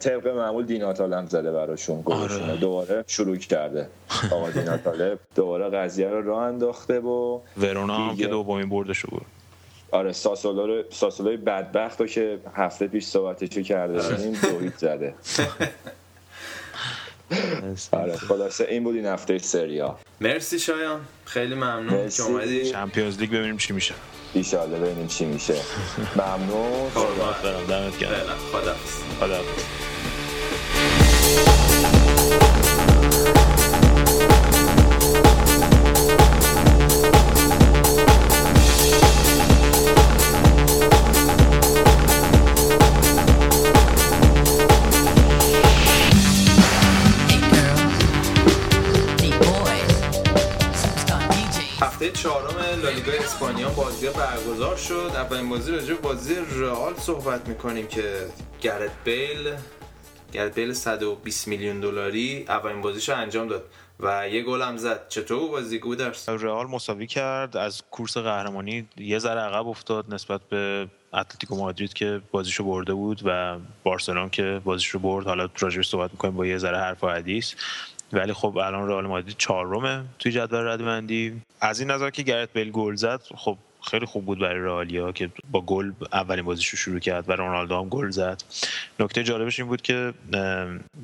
طبق 0.00 0.26
معمول 0.28 0.64
دیناتال 0.66 1.14
هم 1.14 1.26
زده 1.34 1.52
براشون 1.52 2.02
گلشون 2.04 2.42
آره. 2.42 2.56
دوباره 2.56 3.04
شروع 3.06 3.36
کرده. 3.36 3.88
آقا 4.30 4.50
دیناتاله 4.50 5.18
دوباره 5.34 5.68
قضیه 5.68 6.08
رو 6.08 6.22
راه 6.22 6.42
انداخته 6.42 7.00
و 7.00 7.40
ورونا 7.56 7.96
هم. 7.96 8.16
که 8.16 8.26
دومین 8.26 8.68
بردش 8.68 8.98
رو 8.98 9.08
برد. 9.12 9.26
آره 9.90 10.12
ساسولو 10.12 10.66
رو 10.66 11.36
بدبخت 11.36 12.00
رو 12.00 12.06
که 12.06 12.38
هفته 12.54 12.86
پیش 12.86 13.04
صحبتشو 13.04 13.62
کرده 13.62 14.02
بودیم 14.02 14.32
دوید 14.42 14.74
زده. 14.76 15.14
آره 17.92 18.16
خلاصه 18.16 18.64
این 18.70 18.84
بود 18.84 18.96
این 18.96 19.06
هفته 19.06 19.38
سریا 19.38 19.98
مرسی 20.20 20.58
شایان. 20.58 21.00
خیلی 21.24 21.54
ممنون 21.54 21.86
مرسی. 21.86 22.22
که 22.22 22.28
اومدی. 22.28 22.70
چمپیونز 22.70 23.18
لیگ 23.18 23.30
ببینیم 23.30 23.56
چی 23.56 23.72
میشه. 23.72 23.94
ایشالله 24.34 24.78
ببینیم 24.78 25.06
چی 25.06 25.24
میشه. 25.24 25.54
ممنون. 26.16 26.88
دمت 27.68 27.98
گرم. 27.98 28.10
فعلا 28.10 28.74
خدا 29.20 29.40
برگزار 54.10 54.76
شد. 54.76 55.10
اولین 55.14 55.48
بازی 55.48 55.72
راجع 55.72 55.94
بازی 55.94 56.34
رئال 56.60 56.94
صحبت 56.94 57.48
می‌کنیم 57.48 57.86
که 57.86 58.26
گرت 58.60 58.90
بیل 59.04 59.52
گرت 60.34 60.54
بیل 60.54 60.72
120 60.72 61.48
میلیون 61.48 61.80
دلاری 61.80 62.44
اولین 62.48 62.80
بازیشو 62.80 63.16
انجام 63.16 63.48
داد 63.48 63.64
و 64.00 64.28
یه 64.28 64.42
گل 64.42 64.62
هم 64.62 64.76
زد. 64.76 65.08
چطور 65.08 65.50
بازی 65.50 65.78
گودرس 65.78 66.28
رئال 66.28 66.66
مساوی 66.66 67.06
کرد. 67.06 67.56
از 67.56 67.82
کورس 67.90 68.16
قهرمانی 68.16 68.88
یه 68.96 69.18
ذره 69.18 69.40
عقب 69.40 69.68
افتاد 69.68 70.14
نسبت 70.14 70.40
به 70.40 70.88
اتلتیکو 71.12 71.56
مادرید 71.56 71.92
که 71.92 72.20
بازیشو 72.30 72.64
برده 72.64 72.94
بود 72.94 73.22
و 73.24 73.58
بارسلون 73.82 74.30
که 74.30 74.60
بازیشو 74.64 74.98
برد. 74.98 75.26
حالا 75.26 75.48
راجعش 75.58 75.88
صحبت 75.88 76.10
می‌کنیم 76.10 76.34
با 76.34 76.46
یه 76.46 76.58
ذره 76.58 76.78
حرف 76.78 77.04
و 77.04 77.08
حدیث. 77.08 77.54
ولی 78.12 78.32
خب 78.32 78.58
الان 78.58 78.88
رئال 78.88 79.06
مادرید 79.06 79.36
چهارمه 79.38 80.04
توی 80.18 80.32
جدول 80.32 80.66
ردبندی. 80.66 81.42
از 81.60 81.80
این 81.80 81.90
نظر 81.90 82.10
که 82.10 82.22
گرت 82.22 82.52
بیل 82.52 82.70
گل 82.70 82.94
زد 82.94 83.20
خب 83.36 83.56
خیلی 83.90 84.06
خوب 84.06 84.24
بود 84.24 84.38
برای 84.38 84.60
رئالیا 84.62 85.12
که 85.12 85.30
با 85.50 85.60
گل 85.60 85.92
اولین 86.12 86.44
بازیش 86.44 86.68
رو 86.68 86.78
شروع 86.78 86.98
کرد 86.98 87.28
و 87.28 87.32
رونالدو 87.32 87.76
هم 87.80 87.88
گل 87.88 88.10
زد. 88.10 88.42
نکته 89.00 89.24
جالبش 89.24 89.58
این 89.60 89.68
بود 89.68 89.82
که 89.82 90.14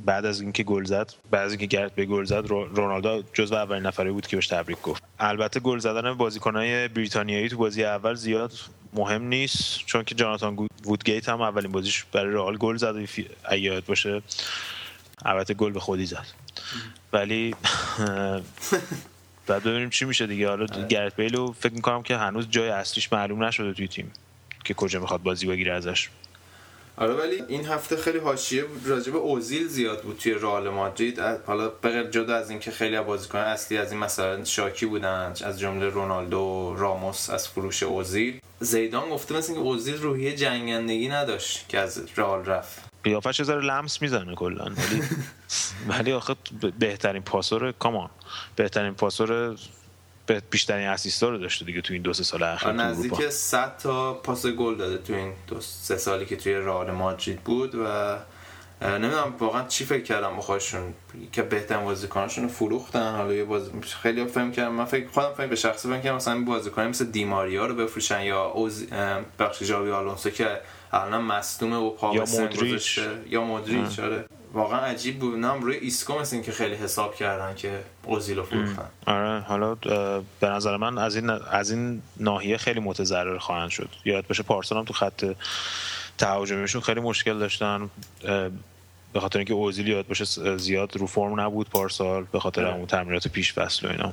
بعد 0.05 0.27
از 0.27 0.41
اینکه 0.41 0.63
گل 0.63 0.85
زد 0.85 1.13
بعد 1.31 1.45
از 1.45 1.51
اینکه 1.53 1.67
گرت 1.67 1.95
به 1.95 2.05
گل 2.07 2.25
زد 2.25 2.47
رو- 2.47 2.65
رونالدو 2.75 3.23
جزو 3.33 3.55
اولین 3.55 3.83
نفری 3.87 4.11
بود 4.11 4.27
که 4.27 4.37
بهش 4.37 4.47
تبریک 4.47 4.83
گفت. 4.83 5.03
البته 5.19 5.61
گل 5.61 5.79
زدن 5.79 6.15
بازیکنهای 6.15 6.89
بریتانیایی 6.89 7.49
تو 7.49 7.57
بازی 7.57 7.85
اول 7.85 8.15
زیاد 8.15 8.53
مهم 8.93 9.23
نیست 9.23 9.79
چون 9.87 10.05
که 10.05 10.15
جاناتان 10.15 10.69
وودگیت 10.85 11.29
هم 11.29 11.41
اولین 11.41 11.73
بازیش 11.73 12.05
برای 12.13 12.35
رئال 12.35 12.57
گل 12.57 12.77
زد 12.77 12.97
و 12.97 13.07
فی- 13.07 13.29
اگه 13.45 13.63
یاد 13.63 13.85
باشه. 13.85 14.23
البته 15.25 15.55
گل 15.55 15.73
به 15.73 15.81
خودی 15.81 16.07
زد. 16.07 16.27
ولی 17.13 17.55
بعد 19.51 19.63
ببینیم 19.63 19.91
چی 19.91 20.05
میشه 20.05 20.27
دیگه. 20.27 20.49
حالا 20.49 20.67
گرت 20.67 21.17
بیلو 21.17 21.53
فکر 21.53 21.73
می‌کنم 21.75 22.03
که 22.03 22.17
هنوز 22.17 22.51
جای 22.51 22.69
اصلیش 22.69 23.13
معلوم 23.13 23.45
نشده 23.45 23.73
توی 23.73 23.89
تیم 23.89 24.13
که 24.65 24.75
کجا 24.75 25.01
می‌خواد 25.01 25.23
بازی 25.23 25.47
بگیره 25.47 25.73
ازش. 25.73 26.09
آره 26.97 27.15
ولی 27.15 27.43
این 27.49 27.65
هفته 27.67 27.97
خیلی 27.97 28.19
حاشیه 28.19 28.65
بود. 28.65 28.89
راجع 28.89 29.13
به 29.13 29.19
اوزیل 29.19 29.69
زیاد 29.69 30.03
بود 30.03 30.19
توی 30.19 30.33
رئال 30.35 30.69
مادرید. 30.69 31.21
حالا 31.47 31.69
بغیر 31.69 32.03
جدا 32.03 32.37
از 32.37 32.51
اینکه 32.51 32.71
خیلی 32.71 32.97
از 32.97 33.07
بازیکنان 33.07 33.45
اصلی 33.47 33.79
از 33.79 33.93
این 33.93 34.01
مثلا 34.01 34.45
شاکی 34.45 34.87
بودن 34.87 35.33
از 35.45 35.61
جمله 35.61 35.89
رونالدو 35.89 36.75
راموس 36.79 37.31
از 37.31 37.49
فروش 37.49 37.83
اوزیل. 37.83 38.41
زیدان 38.61 39.11
گفته 39.11 39.37
مثل 39.37 39.53
اینکه 39.53 39.69
اوزیل 39.69 40.03
روحیه 40.03 40.37
جنگندگی 40.37 41.09
نداشت 41.09 41.69
که 41.69 41.79
از 41.79 42.03
رئال 42.17 42.45
رفت. 42.45 42.83
قیافش 43.05 43.39
یه 43.39 43.45
ذره 43.45 43.61
لمس 43.61 44.03
می‌زنه 44.03 44.35
کلا. 44.35 44.65
ولی 44.65 45.03
ولی 45.89 46.13
آخه 46.13 46.35
بهترین 46.79 47.23
پاسور 47.23 47.73
کامان 47.73 48.11
بهترین 48.57 48.95
پاسور 48.95 49.57
بیشترین 50.51 50.89
اسیستا 50.89 51.29
رو 51.29 51.39
داشته 51.39 51.65
دیگه 51.65 51.81
تو 51.81 51.93
این 51.93 52.03
دو 52.03 52.13
سه 52.13 52.25
سال 52.25 52.43
اخیر. 52.43 52.73
نزدیک 52.73 53.29
100 53.29 53.77
تا 53.77 54.15
پاس 54.15 54.47
گل 54.47 54.77
داده 54.77 54.99
تو 54.99 55.13
این 55.13 55.33
دو 55.47 55.61
سه 55.61 55.97
سالی 55.97 56.27
که 56.27 56.37
توی 56.37 56.55
رئال 56.55 56.91
مادرید 56.91 57.41
بود 57.41 57.75
و 57.75 58.17
نمی‌دونم 58.83 59.35
واقعا 59.39 59.67
چی 59.67 59.85
فکر 59.85 60.03
کردم 60.03 60.37
با 60.37 60.43
خودشون 60.43 60.95
که 61.33 61.43
بهترین 61.43 61.85
بازیکناشون 61.85 62.45
رو 62.45 62.51
فروختن. 62.51 63.17
حالا 63.17 63.33
یه 63.33 63.45
باز... 63.45 63.71
خیلی 64.03 64.27
فهم 64.27 64.53
کردم 64.53 64.73
من 64.73 64.85
فکر 64.85 65.09
خودم 65.09 65.33
فکر 65.37 65.47
به 65.47 65.57
شخصی 65.57 65.89
فکر 65.89 66.01
کردم 66.01 66.17
مثلا 66.17 66.45
بازیکن 66.45 66.83
مثل 66.83 67.05
دیماریا 67.05 67.67
رو 67.67 67.75
بفروشن 67.75 68.21
یا 68.21 68.45
اوز 68.45 68.87
بخش 69.39 69.63
جاوی 69.63 69.91
آلونسو 69.91 70.31
که 70.31 70.61
الان 70.93 71.23
مصدومه 71.23 71.77
و 71.77 71.91
پا 71.91 72.15
یا 72.15 72.25
مودریچ. 72.25 72.61
گذاشته. 72.61 73.11
یا 73.29 73.45
مودریچ 73.45 73.99
آره. 73.99 74.25
واقعا 74.53 74.81
عجیب 74.81 75.19
بود. 75.19 75.39
نمی‌دونم 75.39 75.63
روی 75.63 75.77
ایسکو 75.77 76.19
مثل 76.19 76.37
اینکه 76.37 76.53
خیلی 76.53 76.75
حساب 76.75 77.15
کردن 77.15 77.55
که 77.55 77.81
اوزیل 78.05 78.37
رو 78.37 78.43
فروختن. 78.43 78.89
آره 79.07 79.41
حالا 79.41 79.75
به 80.41 80.49
نظر 80.49 80.77
من 80.77 80.99
از 80.99 81.17
این 81.17 81.31
از 81.31 81.71
این 81.71 82.03
ناحیه 82.17 82.57
خیلی 82.57 82.81
متضرر 82.81 83.39
خواهند 83.39 83.71
شد. 83.71 83.89
یاد 84.05 84.27
باشه 84.27 84.43
پارسال 84.43 84.79
هم 84.79 84.85
تو 84.85 84.93
خط 84.93 85.25
تهاجمیشون 86.19 86.81
خیلی 86.81 87.01
مشکل 87.01 87.39
داشتن. 87.39 87.91
به 89.13 89.21
خاطر 89.21 89.39
اینکه 89.39 89.55
اوزیل 89.55 89.89
یاد 89.89 90.07
باشه 90.07 90.25
زیاد 90.57 90.97
رو 90.97 91.07
فرم 91.07 91.41
نبود 91.41 91.71
پارسال 91.71 92.27
به 92.33 92.41
خاطر. 92.41 92.65
همون 92.65 92.87
تمرینات 92.87 93.29
پیش 93.29 93.53
فصل 93.53 93.87
و 93.87 93.91
اینا. 93.91 94.13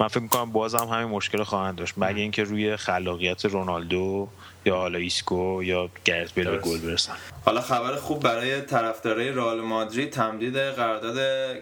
من 0.00 0.08
فکر 0.08 0.20
می‌کنم 0.20 0.52
باز 0.52 0.74
هم 0.74 0.88
همین 0.88 1.08
مشکل 1.08 1.42
خواهند 1.42 1.76
داشت. 1.76 1.94
مگه 1.96 2.20
اینکه 2.20 2.44
روی 2.44 2.76
خلاقیت 2.76 3.44
رونالدو 3.44 4.28
یا 4.64 4.76
حالا 4.76 4.98
ایسکو 4.98 5.62
یا 5.62 5.90
گرت 6.04 6.34
بیل 6.34 6.50
به. 6.50 6.58
گل 6.58 6.80
برسن. 6.80 7.12
حالا 7.44 7.60
خبر 7.60 7.96
خوب 7.96 8.22
برای 8.22 8.60
طرفدارای 8.60 9.28
رئال 9.28 9.60
مادرید 9.60 10.10
تمدید 10.10 10.56
قرارداد 10.56 11.16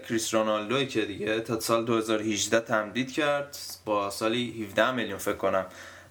کریس 0.09 0.33
رونالدو 0.33 0.85
که 0.85 1.01
دیگه 1.05 1.39
تا 1.39 1.59
سال 1.59 1.85
2018 1.85 2.59
تمدید 2.59 3.13
کرد. 3.13 3.57
با 3.85 4.09
سالی 4.09 4.65
17 4.69 4.91
میلیون 4.91 5.17
فکر 5.17 5.35
کنم. 5.35 5.65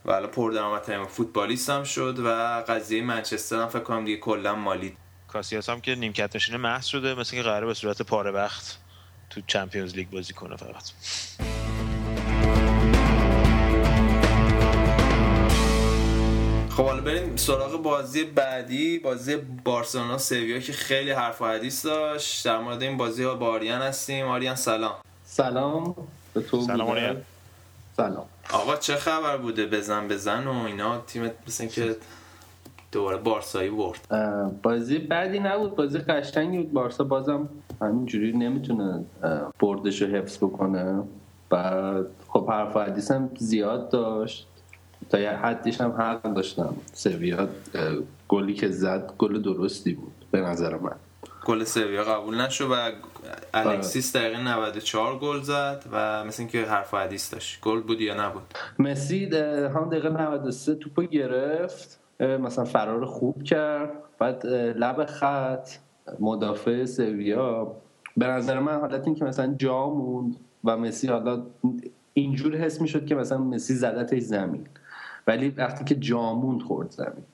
و 0.05 0.13
حالا 0.13 0.27
پردرآمدترین 0.27 1.05
فوتبالیست 1.05 1.71
هم 1.71 1.85
شد 1.85 2.19
و 2.25 2.29
قضیه 2.69 3.03
منچستر 3.03 3.57
هم 3.57 3.69
فکر 3.69 3.81
کنم 3.83 4.05
دیگه 4.05 4.17
کلا 4.17 4.55
مالید. 4.55 4.97
کاسیاس 5.29 5.69
هم 5.69 5.81
که 5.81 5.95
نیمکت 5.95 6.37
نشینه 6.37 6.59
محض 6.59 6.85
شده 6.87 7.15
مثل 7.15 7.37
که 7.37 7.43
قراره 7.43 7.67
به 7.67 7.75
صورت 7.75 8.03
پاره 8.03 8.31
وقت 8.31 8.79
تو 9.31 9.41
Champions 9.47 9.95
League 9.95 10.11
بازی 10.11 10.33
کنه 10.33 10.57
فقط. 10.57 10.93
خب 16.77 16.85
حالا 16.85 17.01
بریم 17.01 17.37
سراغ 17.37 17.83
بازی 17.83 18.25
بعدی 18.25 18.99
بازی 18.99 19.37
بارسلونا 19.65 20.19
سویا 20.19 20.59
که 20.59 20.73
خیلی 20.73 21.11
حرف 21.11 21.43
و 21.43 21.45
حدیث 21.45 21.87
داشت. 21.87 22.47
در 22.47 22.59
مورد 22.59 22.83
این 22.83 22.97
بازی 22.97 23.25
ها 23.25 23.35
با 23.35 23.47
آریان 23.47 23.83
هستیم. 23.83 24.27
آریان 24.27 24.55
سلام. 24.55 24.95
سلام. 25.25 25.95
به 26.35 26.41
تو 26.41 26.61
سلام. 26.61 26.89
آریان. 26.89 27.17
سلام. 27.97 28.25
آقا 28.53 28.77
چه 28.77 28.95
خبر 28.95 29.37
بوده؟ 29.37 29.67
بزن 29.67 30.09
بزن 30.09 30.47
و 30.47 30.65
اینا. 30.65 30.99
تیمت 30.99 31.33
مثل 31.47 31.67
که 31.67 31.97
دوباره 32.93 33.17
بارسایی 33.17 33.71
برد. 33.71 34.07
اه، 34.11 34.51
بازی 34.63 34.99
بدی 34.99 35.39
نبود. 35.39 35.77
بازی 35.77 35.99
قشنگی 35.99 36.59
بود. 36.59 36.73
بارسا 36.73 37.05
بازم 37.05 37.49
همینجوری 37.81 38.33
نمی‌تونه 38.33 39.05
بردش 39.61 40.03
رو 40.03 40.09
حفظ 40.17 40.37
بکنه. 40.37 41.03
بعد 41.51 42.07
خب 42.29 42.51
حرف 42.51 42.77
و 42.77 42.81
حدیث 42.81 43.11
هم 43.11 43.31
زیاد 43.39 43.91
داشت. 43.91 44.49
تا 45.15 45.21
یه 45.21 45.31
حدیش 45.31 45.81
هم 45.81 45.91
حق 45.91 46.35
داشتم. 46.35 46.75
سویا 46.93 47.49
گلی 48.29 48.55
که 48.55 48.69
زد 48.69 49.13
گل 49.19 49.43
درستی 49.43 49.95
بود 49.95 50.13
به 50.31 50.41
نظر 50.41 50.77
من. 50.77 50.97
گل 51.45 51.65
سویا 51.65 52.05
قبول 52.05 52.41
نشد 52.41 52.71
و 52.71 52.75
الکسیس 53.55 54.17
دقیقه 54.17 54.43
94 54.43 55.19
گل 55.19 55.41
زد 55.41 55.85
و 55.93 56.25
مثل 56.25 56.43
اینکه 56.43 56.65
حرف 56.65 56.95
حدیث 56.95 57.33
داشت. 57.33 57.61
گل 57.61 57.81
بود 57.81 58.01
یا 58.01 58.27
نبود؟ 58.27 58.43
مسی 58.79 59.25
هم 59.75 59.89
دقیقه 59.91 60.09
93 60.09 60.75
توپو 60.75 61.03
گرفت. 61.03 62.01
مثلا 62.21 62.65
فرار 62.65 63.05
خوب 63.05 63.43
کرد. 63.43 63.91
بعد 64.19 64.47
لب 64.47 65.05
خط 65.05 65.69
مدافع 66.21 66.85
سویا. 66.85 67.77
به 68.17 68.27
نظر 68.27 68.59
من 68.59 68.81
حالت 68.81 69.07
این 69.07 69.15
که 69.15 69.25
مثلا 69.25 69.55
جا 69.59 69.87
موند 69.89 70.37
و 70.65 70.77
مسی 70.77 71.07
حالا 71.07 71.43
اینجور 72.15 72.57
حس 72.57 72.81
می‌شد 72.81 73.07
که 73.07 73.15
مثلا 73.15 73.39
مسی 73.39 73.75
زدتش 73.75 74.23
زمین. 74.23 74.67
ولی 75.27 75.49
وقتی 75.49 75.85
که 75.85 75.95
جا 75.95 76.35
موند 76.35 76.63
خورد 76.63 76.91
زمین. 76.91 77.25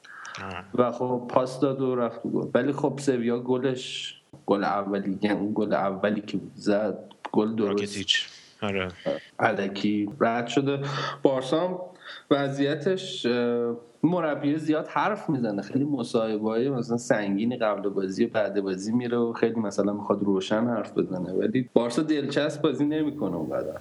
و 0.74 0.92
خب 0.92 1.22
پاس 1.28 1.60
داد 1.60 1.80
و 1.80 1.96
رفت 1.96 2.22
گل. 2.22 2.48
ولی 2.54 2.72
خب 2.72 2.98
سویا 2.98 3.38
گلش 3.40 4.14
گل 4.46 4.64
اولی 4.64 5.18
یعنی 5.22 5.38
اون 5.38 5.52
گل 5.54 5.72
اولی 5.74 6.20
که 6.20 6.40
زد 6.54 6.98
گل 7.32 7.54
درست. 7.54 8.26
آره. 8.62 8.88
علکی 9.38 10.10
رد 10.20 10.46
شده. 10.46 10.78
بارسا 11.22 11.90
وضعیتش 12.30 13.26
مربی 14.02 14.58
زیاد 14.58 14.86
حرف 14.86 15.30
می‌زنه. 15.30 15.62
خیلی 15.62 15.84
مصاحبه 15.84 16.70
مثلا 16.70 16.96
سنگینی 16.96 17.56
قبل 17.56 17.88
بازی 17.88 18.24
و 18.24 18.28
بعد 18.28 18.60
بازی 18.60 18.92
میره 18.92 19.18
و 19.18 19.32
خیلی 19.32 19.60
مثلا 19.60 19.92
می‌خواد 19.92 20.22
روشن 20.22 20.66
حرف 20.66 20.98
بزنه. 20.98 21.32
ولی 21.32 21.68
بارسا 21.72 22.02
دلچسب 22.02 22.62
بازی 22.62 22.84
نمی‌کنه 22.84 23.36
اونقدر. 23.36 23.80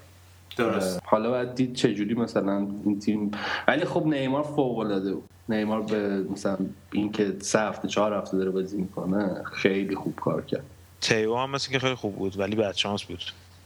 درست 0.60 1.00
حالا 1.06 1.30
باید 1.30 1.56
دید 1.56 1.76
چجوری 1.76 2.13
مثلا 2.13 2.67
این 2.86 3.00
تیم. 3.00 3.32
ولی 3.67 3.86
خب 3.86 4.06
نیمار 4.06 4.43
فوق 4.43 4.78
العاده 4.78 5.13
بود. 5.13 5.30
نیمار 5.50 5.82
به 5.82 6.24
مثلا 6.24 6.58
اینکه 6.91 7.36
سه 7.39 7.60
هفته 7.60 7.88
چهار 7.88 8.13
هفته 8.13 8.38
داره 8.38 8.50
بازی 8.50 8.78
می‌کنه 8.78 9.43
خیلی 9.43 9.95
خوب 9.95 10.15
کار 10.15 10.41
کرد. 10.45 10.63
تیو 11.02 11.36
هم 11.36 11.50
مثل 11.50 11.72
که 11.72 11.80
خیلی 11.80 11.95
خوب 11.95 12.15
بود 12.15 12.39
ولی 12.39 12.56
بعد 12.56 12.76
شانس 12.76 13.04
بود. 13.04 13.24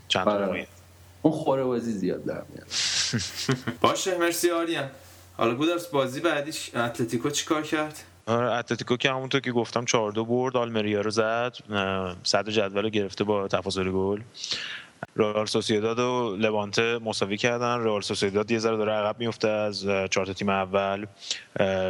چند 0.07 0.23
تا 0.23 0.31
آره. 0.31 0.67
اون 1.21 1.33
خوره 1.33 1.63
بازی 1.63 1.91
زیاد 1.91 2.25
در 2.25 2.43
میاد. 2.53 2.67
باشه 3.81 4.17
مرسی 4.17 4.51
آریان 4.51 4.89
حالا 5.37 5.55
گودرس 5.55 5.87
بازی 5.87 6.19
بعدیش 6.19 6.75
اتلتیکو 6.75 7.29
چیکار 7.29 7.61
کرد؟ 7.61 8.03
آره 8.25 8.51
اتلتیکو 8.51 8.97
که 8.97 9.09
همونطور 9.09 9.41
که 9.41 9.51
گفتم 9.51 9.85
4 9.85 10.11
دو 10.11 10.25
برد 10.25 10.57
آلمریا 10.57 11.01
رو 11.01 11.09
زد 11.09 11.55
صدر 12.23 12.51
جدول 12.51 12.83
رو 12.83 12.89
گرفته 12.89 13.23
با 13.23 13.47
تفاضل 13.47 13.91
گل. 13.91 14.21
رئال 15.15 15.45
سوسییداد 15.45 15.99
و 15.99 16.35
لوانته 16.39 16.97
مساوی 16.97 17.37
کردن. 17.37 17.79
رئال 17.79 18.01
سوسییداد 18.01 18.51
یه 18.51 18.59
ذره 18.59 18.77
داره 18.77 18.91
عقب 18.91 19.19
میفته 19.19 19.47
از 19.47 19.85
چهار 20.09 20.33
تیم 20.33 20.49
اول. 20.49 21.05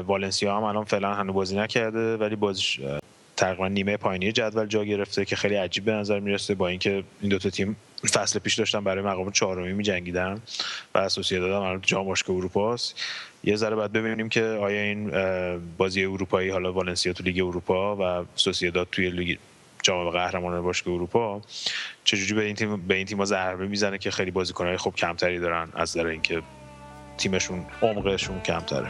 والنسیا 0.07 0.57
هم 0.57 0.63
الان 0.63 0.83
فعلا 0.83 1.13
هنوز 1.13 1.35
بازی 1.35 1.55
نکرده 1.55 2.17
ولی 2.17 2.35
بازیش 2.35 2.79
تقریبا 3.37 3.67
نیمه 3.67 3.97
پایینی 3.97 4.31
جدول 4.31 4.65
جا 4.65 4.85
گرفته 4.85 5.25
که 5.25 5.35
خیلی 5.35 5.55
عجیب 5.55 5.85
به 5.85 5.91
نظر 5.91 6.19
می‌رسه 6.19 6.55
با 6.55 6.67
اینکه 6.67 7.03
این 7.21 7.29
دوتا 7.29 7.49
تیم 7.49 7.75
فصل 8.13 8.39
پیش 8.39 8.59
داشتن 8.59 8.83
برای 8.83 9.03
مقام 9.03 9.31
چهارمی 9.31 9.73
می‌جنگیدن 9.73 10.41
و 10.95 11.09
سوسییداد 11.09 11.51
هم 11.51 11.61
الان 11.61 11.81
جام 11.81 12.05
باشگاه 12.05 12.35
اروپا 12.35 12.73
است 12.73 13.01
یه 13.43 13.55
ذره 13.55 13.75
بعد 13.75 13.91
ببینیم 13.91 14.29
که 14.29 14.43
آیا 14.43 14.81
این 14.81 15.11
بازی 15.77 16.05
اروپایی 16.05 16.49
حالا 16.49 16.73
والنسیا 16.73 17.13
تو 17.13 17.23
لیگ 17.23 17.45
اروپا 17.45 17.95
و 18.21 18.25
سوسییداد 18.35 18.87
توی 18.91 19.09
لیگ 19.09 19.37
جام 19.83 20.09
قهرمانان 20.09 20.61
باشگاه 20.61 20.93
اروپا 20.93 21.41
چجوری 22.03 22.33
به 22.33 22.45
این 22.45 22.55
تیم 22.55 22.87
به 22.87 22.95
این 22.95 23.05
تیم‌ها 23.05 23.25
ضربه 23.25 23.67
می‌زنه 23.67 23.97
که 23.97 24.11
خیلی 24.11 24.31
بازیکن‌های 24.31 24.77
خوب 24.77 24.95
کمتری 24.95 25.39
دارن 25.39 25.69
از 25.73 25.97
نظر 25.97 26.07
اینکه 26.07 26.41
تیمشون 27.17 27.65
عمقشون 27.81 28.41
کمتره؟ 28.41 28.89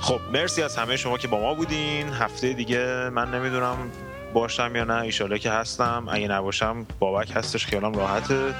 خب 0.00 0.20
مرسی 0.32 0.62
از 0.62 0.76
همه 0.76 0.96
شما 0.96 1.18
که 1.18 1.28
با 1.28 1.40
ما 1.40 1.54
بودین. 1.54 2.08
هفته 2.08 2.52
دیگه 2.52 3.10
من 3.10 3.34
نمی‌دونم 3.34 3.90
باشم 4.36 4.76
یا 4.76 4.84
نه 4.84 5.00
ایشاله 5.00 5.38
که 5.38 5.50
هستم. 5.50 6.06
اگه 6.10 6.28
نباشم 6.28 6.86
بابک 6.98 7.32
هستش 7.34 7.66
خیالم 7.66 7.92
راحته. 7.92 8.54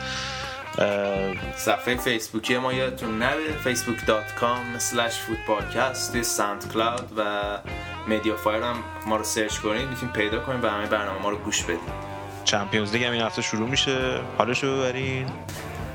صفحه 1.56 1.96
فیسبوکی 1.96 2.58
ما 2.58 2.72
یادتون 2.72 3.18
نره 3.18 3.62
facebook.com 3.64 4.80
slash 4.80 5.12
footballcast 5.12 6.12
توی 6.12 6.22
SoundCloud 6.22 7.12
و 7.16 7.22
MediaFire 8.08 8.62
هم 8.62 8.76
ما 9.06 9.16
رو 9.16 9.24
search 9.24 9.58
کنید 9.58 9.88
می‌تونید 9.88 10.14
پیدا 10.14 10.40
کنید 10.40 10.64
و 10.64 10.68
همه 10.68 10.86
برنامه 10.86 11.22
ما 11.22 11.30
رو 11.30 11.36
گوش 11.36 11.62
بدید. 11.62 11.78
Champions 12.44 12.92
League 12.92 13.04
هم 13.04 13.12
این 13.12 13.22
هفته 13.22 13.42
شروع 13.42 13.68
میشه. 13.68 14.20
حالشو 14.38 14.76
ببرین. 14.76 15.26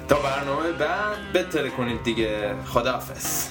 تا 0.08 0.15
برنامه 0.15 0.72
بعد 0.72 1.34
بترکونید 1.34 2.04
دیگه. 2.04 2.56
خداحافظ. 2.65 3.48